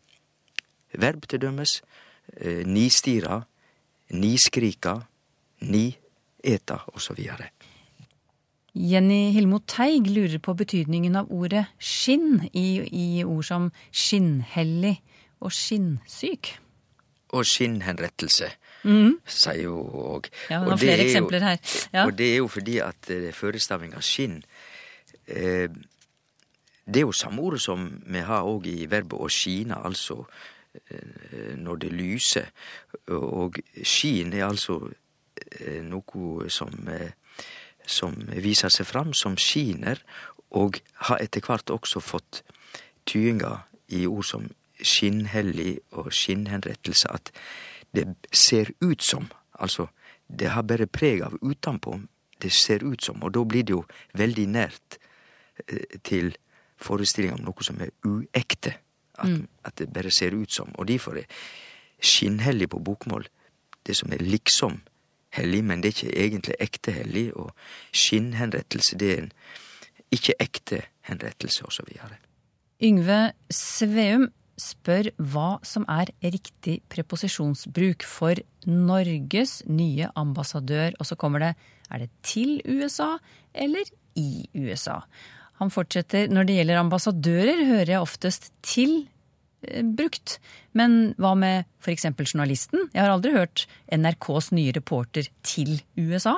verb, 0.93 1.27
til 1.27 1.41
dømes. 1.41 1.81
Eh, 2.37 2.63
nistira, 2.67 3.41
niskrika, 4.11 4.95
nieta, 5.61 6.79
osv. 6.93 7.19
Jenny 8.73 9.31
Hilmo 9.35 9.59
Teig 9.67 10.07
lurer 10.07 10.39
på 10.39 10.55
betydningen 10.55 11.17
av 11.19 11.31
ordet 11.31 11.65
skinn 11.75 12.45
i, 12.53 12.79
i 12.87 13.23
ord 13.25 13.43
som 13.43 13.69
skinnhellig 13.91 14.95
og 15.43 15.51
skinnsyk. 15.51 16.53
Og 17.31 17.45
skinnhenrettelse, 17.47 18.49
mm. 18.83 19.21
sier 19.25 19.69
hun 19.71 19.93
òg. 20.17 20.29
Ja, 20.49 20.59
hun 20.59 20.73
har 20.73 20.81
flere 20.81 21.05
eksempler 21.05 21.45
her. 21.45 21.61
Ja. 21.93 22.05
Og 22.05 22.17
det 22.19 22.31
er 22.33 22.41
jo 22.41 22.49
fordi 22.51 22.77
at 22.83 23.11
eh, 23.13 23.29
førestavinga 23.35 24.01
skinn 24.03 24.41
eh, 25.27 25.69
Det 26.81 26.99
er 26.99 27.05
jo 27.05 27.13
samme 27.15 27.41
ordet 27.41 27.61
som 27.61 27.85
vi 28.05 28.23
har 28.25 28.43
òg 28.43 28.67
i 28.67 28.89
verbet 28.89 29.15
å 29.15 29.29
skine, 29.31 29.77
altså 29.79 30.25
eh, 30.73 31.55
når 31.55 31.75
det 31.85 31.91
lyser. 31.93 32.51
Og 33.15 33.61
skin 33.83 34.33
er 34.33 34.49
altså 34.49 34.81
eh, 35.61 35.79
noe 35.85 36.49
som 36.49 36.73
eh, 36.91 37.13
som 37.87 38.15
viser 38.29 38.69
seg 38.69 38.87
fram, 38.87 39.13
som 39.13 39.37
skiner, 39.39 40.01
og 40.51 40.81
har 41.07 41.21
etter 41.23 41.43
hvert 41.45 41.71
også 41.71 42.01
fått 42.03 42.41
tyinga 43.07 43.61
i 43.95 44.05
ord 44.07 44.27
som 44.27 44.49
skinnhellig 44.83 45.79
og 45.91 46.11
skinnhenrettelse, 46.13 47.11
at 47.11 47.31
det 47.95 48.07
ser 48.31 48.71
ut 48.81 49.01
som. 49.03 49.27
Altså, 49.59 49.87
det 50.27 50.49
har 50.53 50.63
bare 50.63 50.87
preg 50.87 51.21
av 51.25 51.35
utenpå. 51.41 51.99
Det 52.41 52.51
ser 52.51 52.83
ut 52.83 53.03
som, 53.03 53.23
og 53.23 53.33
da 53.33 53.43
blir 53.45 53.63
det 53.63 53.75
jo 53.75 53.83
veldig 54.17 54.47
nært 54.49 54.97
eh, 55.67 55.99
til 56.03 56.31
forestillinga 56.81 57.35
om 57.37 57.43
noe 57.45 57.63
som 57.63 57.81
er 57.81 57.91
uekte. 58.07 58.77
At, 59.21 59.27
Mm. 59.29 59.47
at 59.63 59.75
det 59.77 59.93
bare 59.93 60.09
ser 60.11 60.33
ut 60.33 60.51
som. 60.51 60.71
Og 60.79 60.87
derfor 60.87 61.17
er 61.19 61.27
skinnhellig 62.01 62.69
på 62.69 62.79
bokmål 62.79 63.27
det 63.85 63.95
som 63.95 64.11
er 64.11 64.17
liksom 64.17 64.79
hellig, 65.37 65.63
men 65.63 65.81
det 65.81 65.91
er 65.91 65.93
ikke 66.07 66.23
egentlig 66.25 66.55
ekte 66.59 66.91
hellig. 66.91 67.27
Og 67.35 67.51
skinnhenrettelse, 67.93 68.97
det 68.97 69.11
er 69.11 69.17
en 69.21 69.31
ikke 70.11 70.33
ekte 70.39 70.81
henrettelse, 71.01 71.63
videre. 71.87 72.17
Yngve 72.81 73.31
Sveum 73.51 74.31
spør 74.61 75.09
hva 75.17 75.55
som 75.65 75.85
er 75.91 76.11
riktig 76.23 76.79
preposisjonsbruk 76.91 78.05
for 78.07 78.39
Norges 78.69 79.61
nye 79.69 80.09
ambassadør, 80.19 80.95
og 80.99 81.07
så 81.09 81.17
kommer 81.19 81.43
det 81.43 81.53
er 81.91 82.05
det 82.05 82.11
til 82.23 82.59
USA 82.65 83.17
eller 83.53 83.89
i 84.17 84.45
USA? 84.55 85.01
Han 85.61 85.73
fortsetter 85.73 86.31
når 86.31 86.47
det 86.47 86.59
gjelder 86.59 86.81
ambassadører, 86.81 87.65
hører 87.67 87.93
jeg 87.93 88.05
oftest 88.05 88.49
til 88.65 88.95
eh, 89.67 89.83
brukt. 89.83 90.39
Men 90.77 91.13
hva 91.21 91.35
med 91.37 91.67
f.eks. 91.83 92.07
journalisten? 92.23 92.87
Jeg 92.93 93.03
har 93.03 93.13
aldri 93.13 93.35
hørt 93.35 93.67
NRKs 93.91 94.51
nye 94.55 94.73
reporter 94.77 95.29
til 95.45 95.81
USA. 95.99 96.37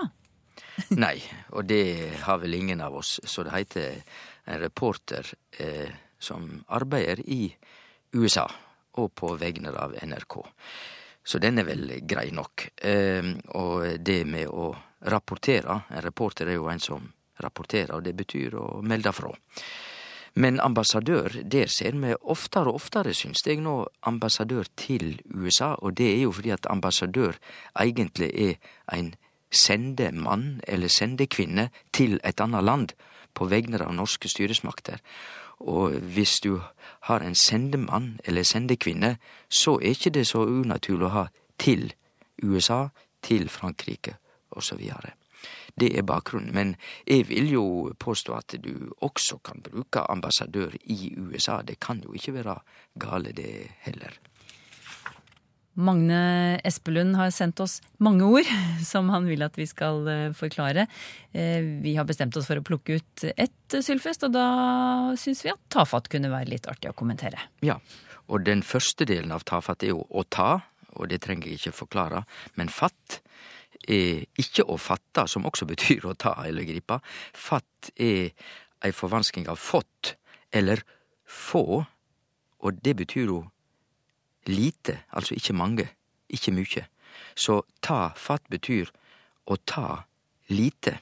Nei, 1.05 1.19
og 1.53 1.69
det 1.69 1.85
har 2.25 2.41
vel 2.41 2.57
ingen 2.57 2.81
av 2.83 2.97
oss. 2.99 3.19
Så 3.23 3.45
det 3.45 3.55
heter 3.55 4.01
en 4.49 4.59
reporter 4.63 5.29
eh, 5.61 5.93
som 6.19 6.49
arbeider 6.67 7.23
i 7.23 7.45
USA, 7.47 7.79
og 8.13 9.13
på 9.15 9.33
vegne 9.41 9.73
av 9.73 9.95
NRK. 9.97 10.37
Så 11.23 11.39
den 11.39 11.59
er 11.59 11.67
vel 11.67 11.87
grei 12.05 12.29
nok. 12.35 12.67
Eh, 12.77 13.23
og 13.55 14.03
det 14.03 14.23
med 14.27 14.47
å 14.47 14.73
rapportere 15.03 15.81
En 15.89 16.01
reporter 16.01 16.47
er 16.47 16.55
jo 16.55 16.69
en 16.71 16.79
som 16.79 17.03
rapporterer, 17.43 17.95
og 17.95 18.03
det 18.03 18.13
betyr 18.15 18.55
å 18.55 18.67
melde 18.81 19.11
fra. 19.11 19.31
Men 20.35 20.59
ambassadør, 20.59 21.43
der 21.43 21.67
ser 21.67 21.93
vi 21.99 22.13
oftere 22.21 22.71
og 22.71 22.79
oftere, 22.79 23.13
syns 23.13 23.43
jeg 23.45 23.59
nå, 23.61 23.85
ambassadør 24.09 24.65
til 24.77 25.19
USA. 25.29 25.75
Og 25.77 25.93
det 25.97 26.09
er 26.13 26.21
jo 26.23 26.31
fordi 26.31 26.53
at 26.55 26.69
ambassadør 26.69 27.37
egentlig 27.79 28.31
er 28.33 28.55
en 28.93 29.13
sendemann 29.53 30.61
eller 30.67 30.89
sendekvinne 30.89 31.69
til 31.93 32.19
et 32.23 32.41
annet 32.41 32.63
land 32.63 32.95
på 33.37 33.45
vegne 33.45 33.81
av 33.83 33.93
norske 33.93 34.29
styresmakter. 34.29 35.03
Og 35.59 35.99
hvis 36.15 36.39
du 36.41 36.57
har 37.09 37.19
en 37.19 37.35
sendemann 37.35 38.19
eller 38.23 38.43
sendekvinne, 38.43 39.17
så 39.49 39.75
er 39.79 39.95
ikke 39.95 40.13
det 40.15 40.27
så 40.27 40.45
unaturlig 40.47 41.09
å 41.09 41.15
ha 41.17 41.25
til 41.59 41.91
USA, 42.43 42.87
til 43.23 43.49
Frankrike 43.49 44.15
osv. 44.51 44.81
Det 45.79 45.89
er 45.97 46.05
bakgrunnen. 46.07 46.53
Men 46.53 46.75
jeg 47.07 47.27
vil 47.29 47.51
jo 47.51 47.65
påstå 47.99 48.35
at 48.37 48.55
du 48.63 48.93
også 49.01 49.37
kan 49.43 49.63
bruke 49.63 50.05
ambassadør 50.09 50.75
i 50.83 51.15
USA. 51.17 51.61
Det 51.61 51.79
kan 51.79 52.03
jo 52.03 52.13
ikke 52.13 52.33
være 52.33 52.59
gale, 52.99 53.31
det 53.31 53.71
heller. 53.87 54.19
Magne 55.73 56.59
Espelund 56.67 57.15
har 57.17 57.31
sendt 57.33 57.59
oss 57.63 57.79
mange 58.03 58.25
ord 58.27 58.49
som 58.85 59.09
han 59.13 59.25
vil 59.29 59.41
at 59.45 59.57
vi 59.57 59.65
skal 59.69 60.07
eh, 60.11 60.25
forklare. 60.37 60.85
Eh, 61.33 61.65
Vi 61.83 61.95
har 61.97 62.05
bestemt 62.09 62.37
oss 62.37 62.45
for 62.49 62.59
å 62.61 62.65
plukke 62.65 62.99
ut 62.99 63.25
ett 63.33 63.77
sylfest, 63.81 64.27
og 64.27 64.35
da 64.35 64.45
syns 65.17 65.41
vi 65.45 65.53
at 65.53 65.61
tafatt 65.73 66.09
kunne 66.13 66.29
være 66.33 66.51
litt 66.53 66.67
artig 66.69 66.91
å 66.91 66.97
kommentere. 66.97 67.41
Ja, 67.65 67.79
og 68.29 68.45
den 68.45 68.61
første 68.63 69.07
delen 69.09 69.33
av 69.35 69.43
tafatt 69.49 69.83
er 69.83 69.95
jo 69.95 70.03
å 70.09 70.23
ta, 70.23 70.61
og 70.93 71.09
det 71.09 71.23
trenger 71.25 71.49
jeg 71.49 71.59
ikke 71.61 71.77
forklare, 71.83 72.21
men 72.55 72.69
fatt 72.69 73.21
er 73.89 74.27
ikke 74.39 74.63
å 74.69 74.77
fatte, 74.79 75.25
som 75.27 75.47
også 75.49 75.65
betyr 75.73 76.05
å 76.05 76.13
ta 76.13 76.35
eller 76.45 76.67
gripe. 76.69 76.99
Fatt 77.33 77.89
er 77.97 78.29
ei 78.83 78.91
forvansking 78.93 79.49
av 79.51 79.57
fått 79.59 80.13
eller 80.53 80.83
få, 81.25 81.81
og 82.63 82.79
det 82.85 82.93
betyr 82.99 83.25
jo 83.31 83.41
lite, 84.49 84.99
altså 85.11 85.35
ikke 85.37 85.55
mange, 85.57 85.87
ikke 86.29 86.53
mykje. 86.55 86.85
Så 87.35 87.61
ta 87.81 88.13
fatt 88.17 88.45
betyr 88.51 88.91
å 89.49 89.57
ta 89.65 90.03
lite, 90.51 90.97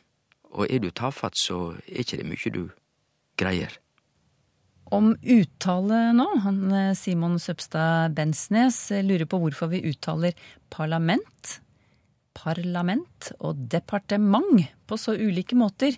og 0.52 0.68
er 0.68 0.82
du 0.84 0.92
tafatt, 0.92 1.38
så 1.40 1.78
er 1.88 2.04
ikke 2.04 2.20
det 2.20 2.28
mykje 2.28 2.54
du 2.56 2.64
greier. 3.40 3.78
Om 4.92 5.14
uttale 5.16 6.10
nå. 6.16 6.28
Han, 6.44 6.64
eh, 6.76 6.94
Simon 7.00 7.38
Søbstad 7.40 8.12
Bensnes 8.18 8.90
eh, 8.92 9.06
lurer 9.06 9.28
på 9.30 9.40
hvorfor 9.40 9.72
vi 9.72 9.86
uttaler 9.88 10.36
parlament, 10.74 11.62
parlament 12.36 13.32
og 13.40 13.62
departement 13.72 14.66
på 14.88 15.00
så 15.00 15.16
ulike 15.16 15.56
måter. 15.56 15.96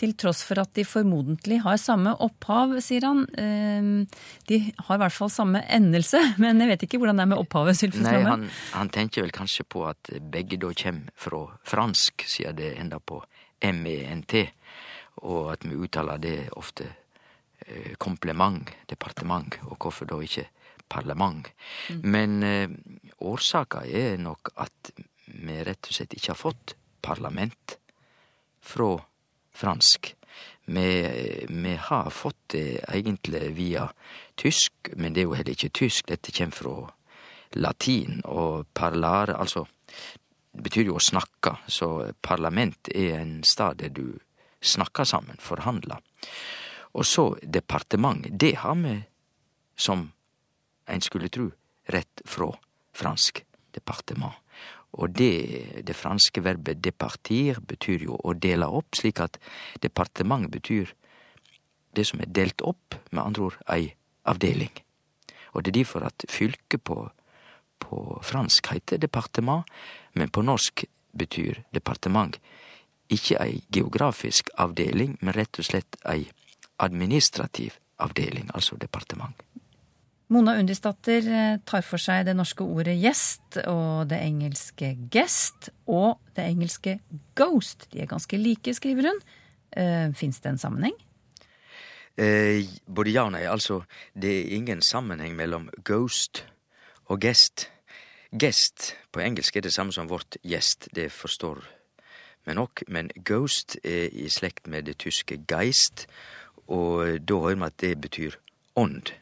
Til 0.00 0.16
tross 0.18 0.42
for 0.42 0.58
at 0.58 0.72
de 0.74 0.82
formodentlig 0.86 1.60
har 1.62 1.78
samme 1.78 2.16
opphav, 2.24 2.74
sier 2.82 3.06
han. 3.06 3.22
Eh, 3.38 4.18
De 4.50 4.58
har 4.88 4.96
i 4.96 5.02
hvert 5.04 5.14
fall 5.14 5.30
samme 5.30 5.62
endelse, 5.68 6.20
men 6.42 6.60
jeg 6.60 6.72
vet 6.72 6.86
ikke 6.88 6.98
hvordan 7.02 7.20
det 7.20 7.26
er 7.26 7.32
med 7.34 7.44
opphavet. 7.44 7.78
Sylfus 7.78 8.02
Nei, 8.06 8.18
han, 8.26 8.48
han 8.74 8.90
tenker 8.94 9.22
vel 9.22 9.34
kanskje 9.34 9.66
på 9.68 9.86
at 9.90 10.10
begge 10.34 10.58
da 10.58 10.72
kommer 10.74 11.14
fra 11.14 11.44
fransk, 11.62 12.26
siden 12.26 12.58
det 12.58 12.74
ender 12.80 13.00
på 13.00 13.22
MENT, 13.64 14.34
og 15.24 15.54
at 15.54 15.62
vi 15.64 15.78
uttaler 15.78 16.18
det 16.20 16.36
ofte 16.52 16.84
kompliment, 16.84 17.98
komplement, 18.04 18.70
departement, 18.90 19.54
og 19.70 19.78
hvorfor 19.80 20.04
da 20.04 20.18
ikke 20.20 20.48
parlament. 20.92 21.48
Men 22.02 22.42
eh, 22.42 22.68
årsaka 23.24 23.84
er 23.86 24.18
nok 24.20 24.52
at 24.60 24.92
vi 25.26 25.56
rett 25.64 25.88
og 25.88 25.96
slett 25.96 26.14
ikke 26.16 26.34
har 26.34 26.40
fått 26.40 26.74
parlament 27.04 27.78
fra 28.64 28.98
fransk. 29.54 30.14
Vi, 30.64 30.88
vi 31.48 31.74
har 31.76 32.10
fått 32.10 32.48
det 32.56 32.84
egentlig 32.88 33.50
via 33.56 33.88
tysk, 34.40 34.92
men 34.96 35.14
det 35.14 35.22
er 35.22 35.28
jo 35.28 35.38
heller 35.38 35.56
ikke 35.56 35.74
tysk. 35.76 36.08
Dette 36.08 36.32
kommer 36.32 36.56
fra 36.56 36.76
latin, 37.54 38.20
og 38.24 38.66
parlare, 38.74 39.36
altså 39.38 39.66
betyr 40.54 40.90
jo 40.90 40.98
å 40.98 41.02
snakke, 41.02 41.56
så 41.66 42.10
parlament 42.22 42.90
er 42.94 43.18
en 43.20 43.40
stad 43.46 43.80
der 43.82 43.92
du 43.94 44.18
snakker 44.64 45.04
sammen, 45.04 45.38
forhandler. 45.40 46.00
Og 46.94 47.06
så 47.06 47.26
departement, 47.42 48.26
det 48.30 48.54
har 48.62 48.78
vi, 48.78 48.94
som 49.76 50.06
en 50.86 51.02
skulle 51.02 51.28
tru, 51.28 51.50
rett 51.90 52.22
fra 52.24 52.52
fransk 52.94 53.42
departement. 53.74 54.38
Og 54.94 55.10
det, 55.10 55.82
det 55.86 55.96
franske 55.98 56.42
verbet 56.44 56.82
departir 56.84 57.58
betyr 57.66 58.06
jo 58.06 58.18
å 58.22 58.34
dele 58.38 58.68
opp, 58.70 58.94
slik 58.94 59.20
at 59.24 59.40
departement 59.82 60.46
betyr 60.50 60.92
det 61.94 62.06
som 62.06 62.22
er 62.22 62.30
delt 62.30 62.62
opp, 62.62 62.96
med 63.10 63.22
andre 63.22 63.48
ord 63.48 63.58
ei 63.70 63.92
avdeling. 64.30 64.72
Og 65.54 65.62
det 65.62 65.70
er 65.72 65.80
derfor 65.82 66.06
at 66.06 66.26
fylket 66.30 66.82
på, 66.86 66.98
på 67.82 68.00
fransk 68.22 68.72
heter 68.72 69.02
departement, 69.02 69.66
men 70.14 70.30
på 70.30 70.42
norsk 70.42 70.86
betyr 71.14 71.62
departement 71.74 72.38
ikke 73.12 73.38
ei 73.42 73.60
geografisk 73.74 74.50
avdeling, 74.58 75.18
men 75.20 75.36
rett 75.36 75.58
og 75.60 75.68
slett 75.68 75.98
ei 76.08 76.24
administrativ 76.82 77.78
avdeling, 78.02 78.48
altså 78.54 78.78
departement. 78.80 79.36
Mona 80.32 80.54
Undisdatter 80.56 81.26
eh, 81.28 81.56
tar 81.68 81.84
for 81.84 82.00
seg 82.00 82.24
det 82.28 82.34
norske 82.36 82.64
ordet 82.64 82.96
gjest 82.96 83.58
og 83.68 84.08
det 84.08 84.22
engelske 84.24 84.94
guest 85.12 85.68
og 85.84 86.16
det 86.36 86.46
engelske 86.48 86.98
ghost. 87.36 87.88
De 87.92 88.00
er 88.00 88.08
ganske 88.10 88.38
like, 88.40 88.72
skriver 88.74 89.10
hun. 89.10 89.20
Uh, 89.74 90.14
Fins 90.14 90.38
det 90.40 90.52
en 90.52 90.60
sammenheng? 90.60 90.94
Eh, 92.16 92.64
både 92.86 93.10
ja 93.10 93.26
og 93.26 93.34
nei. 93.34 93.42
Altså, 93.50 93.82
det 94.14 94.30
er 94.30 94.56
ingen 94.56 94.82
sammenheng 94.82 95.34
mellom 95.36 95.68
ghost 95.84 96.44
og 97.10 97.20
guest. 97.20 97.68
Guest 98.32 98.94
på 99.12 99.22
engelsk 99.22 99.56
er 99.56 99.66
det 99.66 99.74
samme 99.74 99.92
som 99.92 100.08
vårt 100.10 100.38
gjest, 100.42 100.88
det 100.94 101.10
forstår 101.12 101.60
vi 102.44 102.54
nok, 102.54 102.82
men 102.88 103.10
ghost 103.24 103.76
er 103.84 104.08
i 104.12 104.28
slekt 104.28 104.66
med 104.66 104.88
det 104.88 104.98
tyske 105.04 105.38
geist, 105.48 106.06
og 106.66 107.20
da 107.22 107.38
hører 107.40 107.60
vi 107.60 107.68
at 107.68 107.78
det 107.80 107.92
betyr 108.00 108.38
ånd. 108.76 109.14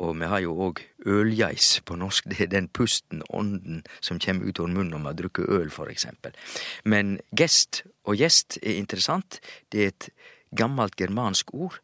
Og 0.00 0.16
vi 0.20 0.28
har 0.30 0.40
jo 0.44 0.54
òg 0.68 0.80
ølgeis 1.06 1.80
på 1.84 1.96
norsk. 2.00 2.28
Det 2.30 2.40
er 2.40 2.52
den 2.52 2.68
pusten, 2.68 3.22
ånden, 3.30 3.82
som 4.00 4.20
kommer 4.22 4.48
ut 4.48 4.60
av 4.60 4.70
munnen 4.70 4.92
når 4.94 5.02
man 5.04 5.18
drikker 5.18 5.50
øl, 5.50 5.70
for 5.70 5.92
eksempel. 5.92 6.32
Men 6.84 7.18
gest 7.36 7.82
og 8.08 8.16
gjest 8.16 8.58
er 8.62 8.78
interessant. 8.80 9.40
Det 9.72 9.82
er 9.82 9.92
et 9.92 10.08
gammelt 10.56 10.96
germansk 10.96 11.54
ord, 11.54 11.78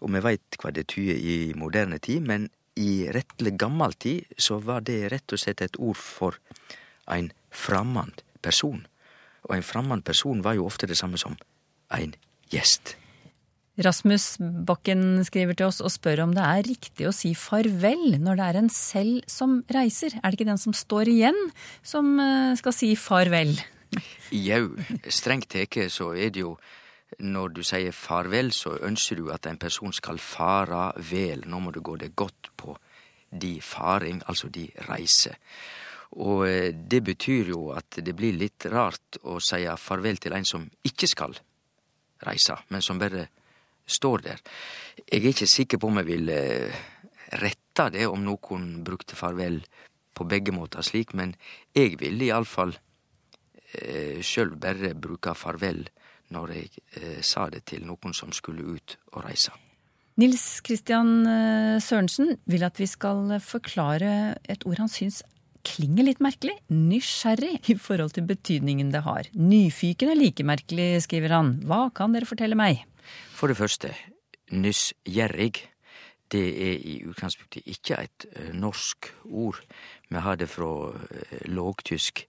og 0.00 0.12
vi 0.14 0.22
veit 0.22 0.60
hva 0.60 0.70
det 0.74 0.86
tyder 0.92 1.18
i 1.18 1.52
moderne 1.58 1.98
tid, 1.98 2.22
men 2.22 2.48
i 2.78 3.08
rettelig 3.10 3.56
gammel 3.58 3.96
tid 3.98 4.38
så 4.38 4.60
var 4.62 4.84
det 4.86 5.08
rett 5.12 5.34
og 5.34 5.40
slett 5.42 5.64
et 5.64 5.80
ord 5.82 5.98
for 5.98 6.38
ein 7.10 7.32
framand 7.50 8.22
person. 8.42 8.86
Og 9.48 9.56
ein 9.56 9.66
framand 9.66 10.04
person 10.06 10.44
var 10.44 10.54
jo 10.54 10.68
ofte 10.68 10.86
det 10.86 10.98
samme 10.98 11.18
som 11.18 11.36
ein 11.90 12.14
gjest. 12.52 12.96
Rasmus 13.78 14.40
Bakken 14.40 15.22
skriver 15.26 15.54
til 15.54 15.68
oss 15.68 15.78
og 15.84 15.92
spør 15.94 16.24
om 16.24 16.32
det 16.34 16.42
er 16.42 16.66
riktig 16.66 17.06
å 17.06 17.14
si 17.14 17.30
farvel 17.38 18.16
når 18.18 18.40
det 18.40 18.46
er 18.48 18.58
en 18.58 18.70
selv 18.74 19.28
som 19.30 19.60
reiser. 19.70 20.16
Er 20.18 20.32
det 20.32 20.40
ikke 20.40 20.48
den 20.50 20.58
som 20.58 20.74
står 20.74 21.10
igjen, 21.12 21.38
som 21.86 22.16
eh, 22.18 22.56
skal 22.58 22.74
si 22.74 22.90
farvel? 22.98 23.54
Jau, 24.34 24.64
strengt 25.06 25.48
teke 25.54 25.86
så 25.94 26.10
er 26.18 26.34
det 26.34 26.42
jo 26.42 26.56
når 27.24 27.54
du 27.56 27.62
sier 27.64 27.94
farvel, 27.94 28.50
så 28.52 28.74
ønsker 28.84 29.22
du 29.22 29.30
at 29.32 29.46
en 29.48 29.60
person 29.60 29.94
skal 29.94 30.18
fara 30.20 30.90
vel. 30.98 31.46
Nå 31.46 31.62
må 31.62 31.72
du 31.72 31.80
gå 31.80 31.94
det 32.02 32.12
godt 32.18 32.50
på 32.58 32.74
de 33.30 33.58
faring, 33.64 34.20
altså 34.26 34.50
de 34.52 34.66
reiser. 34.90 35.38
Og 36.18 36.48
eh, 36.50 36.74
det 36.74 37.04
betyr 37.06 37.54
jo 37.54 37.68
at 37.78 38.02
det 38.02 38.18
blir 38.18 38.34
litt 38.34 38.66
rart 38.72 39.22
å 39.22 39.38
si 39.38 39.62
farvel 39.78 40.18
til 40.18 40.34
en 40.34 40.46
som 40.48 40.66
ikke 40.82 41.08
skal 41.14 41.38
reise, 42.26 42.58
men 42.74 42.82
som 42.82 42.98
bare 42.98 43.28
står 43.88 44.24
der. 44.28 44.42
Jeg 45.04 45.22
er 45.22 45.30
ikke 45.32 45.50
sikker 45.50 45.80
på 45.80 45.90
om 45.90 46.00
jeg 46.02 46.10
ville 46.10 46.38
eh, 46.38 46.80
retta 47.42 47.88
det 47.94 48.06
om 48.08 48.24
noen 48.24 48.82
brukte 48.84 49.16
farvel 49.18 49.62
på 50.16 50.26
begge 50.28 50.54
måter 50.54 50.82
slik, 50.82 51.14
men 51.14 51.34
jeg 51.76 51.98
ville 52.00 52.28
iallfall 52.28 52.74
eh, 52.74 54.18
sjøl 54.24 54.56
bare 54.60 54.94
bruke 54.98 55.34
farvel 55.38 55.86
når 56.34 56.52
jeg 56.56 56.84
eh, 56.98 57.22
sa 57.24 57.48
det 57.52 57.64
til 57.70 57.86
noen 57.88 58.14
som 58.16 58.34
skulle 58.36 58.76
ut 58.76 58.98
og 59.14 59.24
reise. 59.28 59.54
Nils 60.18 60.58
Kristian 60.66 61.22
eh, 61.30 61.78
Sørensen 61.82 62.34
vil 62.50 62.66
at 62.66 62.78
vi 62.80 62.88
skal 62.90 63.38
forklare 63.44 64.38
et 64.50 64.66
ord 64.66 64.82
han 64.82 64.90
syns 64.92 65.22
klinger 65.68 66.06
litt 66.06 66.20
merkelig. 66.24 66.54
Nysgjerrig 66.72 67.58
i 67.70 67.76
forhold 67.78 68.14
til 68.16 68.26
betydningen 68.28 68.92
det 68.94 69.02
har. 69.04 69.28
Nyfiken 69.34 70.12
er 70.12 70.18
like 70.18 70.46
merkelig, 70.46 71.04
skriver 71.04 71.34
han. 71.34 71.56
Hva 71.68 71.88
kan 71.94 72.14
dere 72.14 72.28
fortelle 72.28 72.58
meg? 72.58 72.84
For 73.38 73.46
det 73.46 73.56
første, 73.56 73.94
nysgjerrig. 74.50 75.52
Det 76.32 76.46
er 76.70 76.78
i 76.82 77.04
utgangspunktet 77.06 77.62
ikke 77.70 78.00
et 78.02 78.24
eh, 78.32 78.48
norsk 78.52 79.12
ord. 79.24 79.60
Vi 80.10 80.16
har 80.16 80.34
det 80.34 80.48
fra 80.50 80.90
eh, 80.90 81.44
lågtysk 81.46 82.24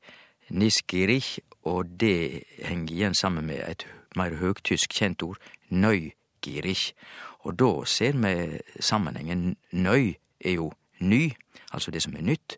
nisgirich, 0.50 1.40
og 1.66 1.90
det 2.00 2.44
henger 2.62 2.94
igjen 2.94 3.18
sammen 3.18 3.46
med 3.50 3.64
et 3.66 3.88
mer 4.16 4.38
høgtysk 4.38 4.94
kjent 4.94 5.26
ord, 5.26 5.42
nøygirich. 5.70 6.94
Og 7.40 7.58
da 7.60 7.72
ser 7.86 8.14
vi 8.14 8.62
sammenhengen. 8.80 9.58
Nøy 9.72 10.14
er 10.46 10.54
jo 10.62 10.72
ny, 11.00 11.32
altså 11.74 11.92
det 11.92 12.04
som 12.06 12.16
er 12.16 12.22
nytt. 12.22 12.58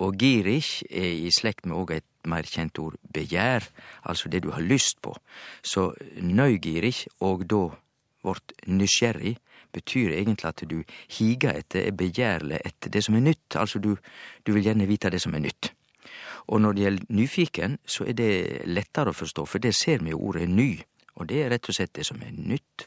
Og 0.00 0.16
girich 0.18 0.82
er 0.90 1.12
i 1.20 1.30
slekt 1.30 1.66
med 1.66 1.76
òg 1.76 1.98
et 1.98 2.08
mer 2.30 2.48
kjent 2.48 2.78
ord, 2.78 2.98
begjær, 3.14 3.66
altså 4.02 4.28
det 4.28 4.42
du 4.44 4.50
har 4.54 4.64
lyst 4.64 5.00
på. 5.02 5.14
Så 5.62 5.92
nøygirig 6.20 7.06
og 7.20 7.46
da 7.50 7.68
vårt 8.24 8.54
nysgjerrig, 8.66 9.36
betyr 9.74 10.12
egentlig 10.14 10.48
at 10.48 10.62
du 10.70 10.76
higer 11.16 11.58
etter, 11.58 11.88
er 11.88 11.96
begjærlig 11.98 12.60
etter 12.64 12.92
det 12.94 13.02
som 13.04 13.16
er 13.18 13.24
nytt, 13.26 13.56
altså 13.58 13.80
du, 13.82 13.96
du 14.46 14.52
vil 14.54 14.68
gjerne 14.68 14.86
vite 14.88 15.10
det 15.10 15.20
som 15.22 15.34
er 15.34 15.42
nytt. 15.44 15.72
Og 16.46 16.60
når 16.60 16.72
det 16.72 16.84
gjelder 16.84 17.14
nyfiken, 17.18 17.78
så 17.86 18.06
er 18.08 18.16
det 18.18 18.32
lettere 18.68 19.10
å 19.10 19.18
forstå, 19.18 19.46
for 19.48 19.62
det 19.64 19.74
ser 19.74 20.04
vi 20.04 20.12
jo 20.12 20.20
ordet 20.28 20.48
ny, 20.48 20.70
og 21.18 21.28
det 21.30 21.42
er 21.42 21.54
rett 21.54 21.70
og 21.70 21.76
slett 21.76 21.94
det 21.96 22.06
som 22.06 22.20
er 22.22 22.34
nytt. 22.36 22.86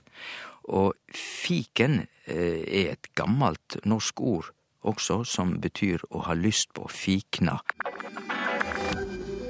Og 0.78 0.93
fiken 1.15 2.02
eh, 2.28 2.62
er 2.63 2.93
et 2.93 3.10
gammelt 3.15 3.80
norsk 3.88 4.21
ord 4.21 4.52
også, 4.88 5.23
som 5.28 5.58
betyr 5.63 6.04
å 6.12 6.28
ha 6.28 6.36
lyst 6.38 6.73
på, 6.76 6.88
fikna. 6.91 7.60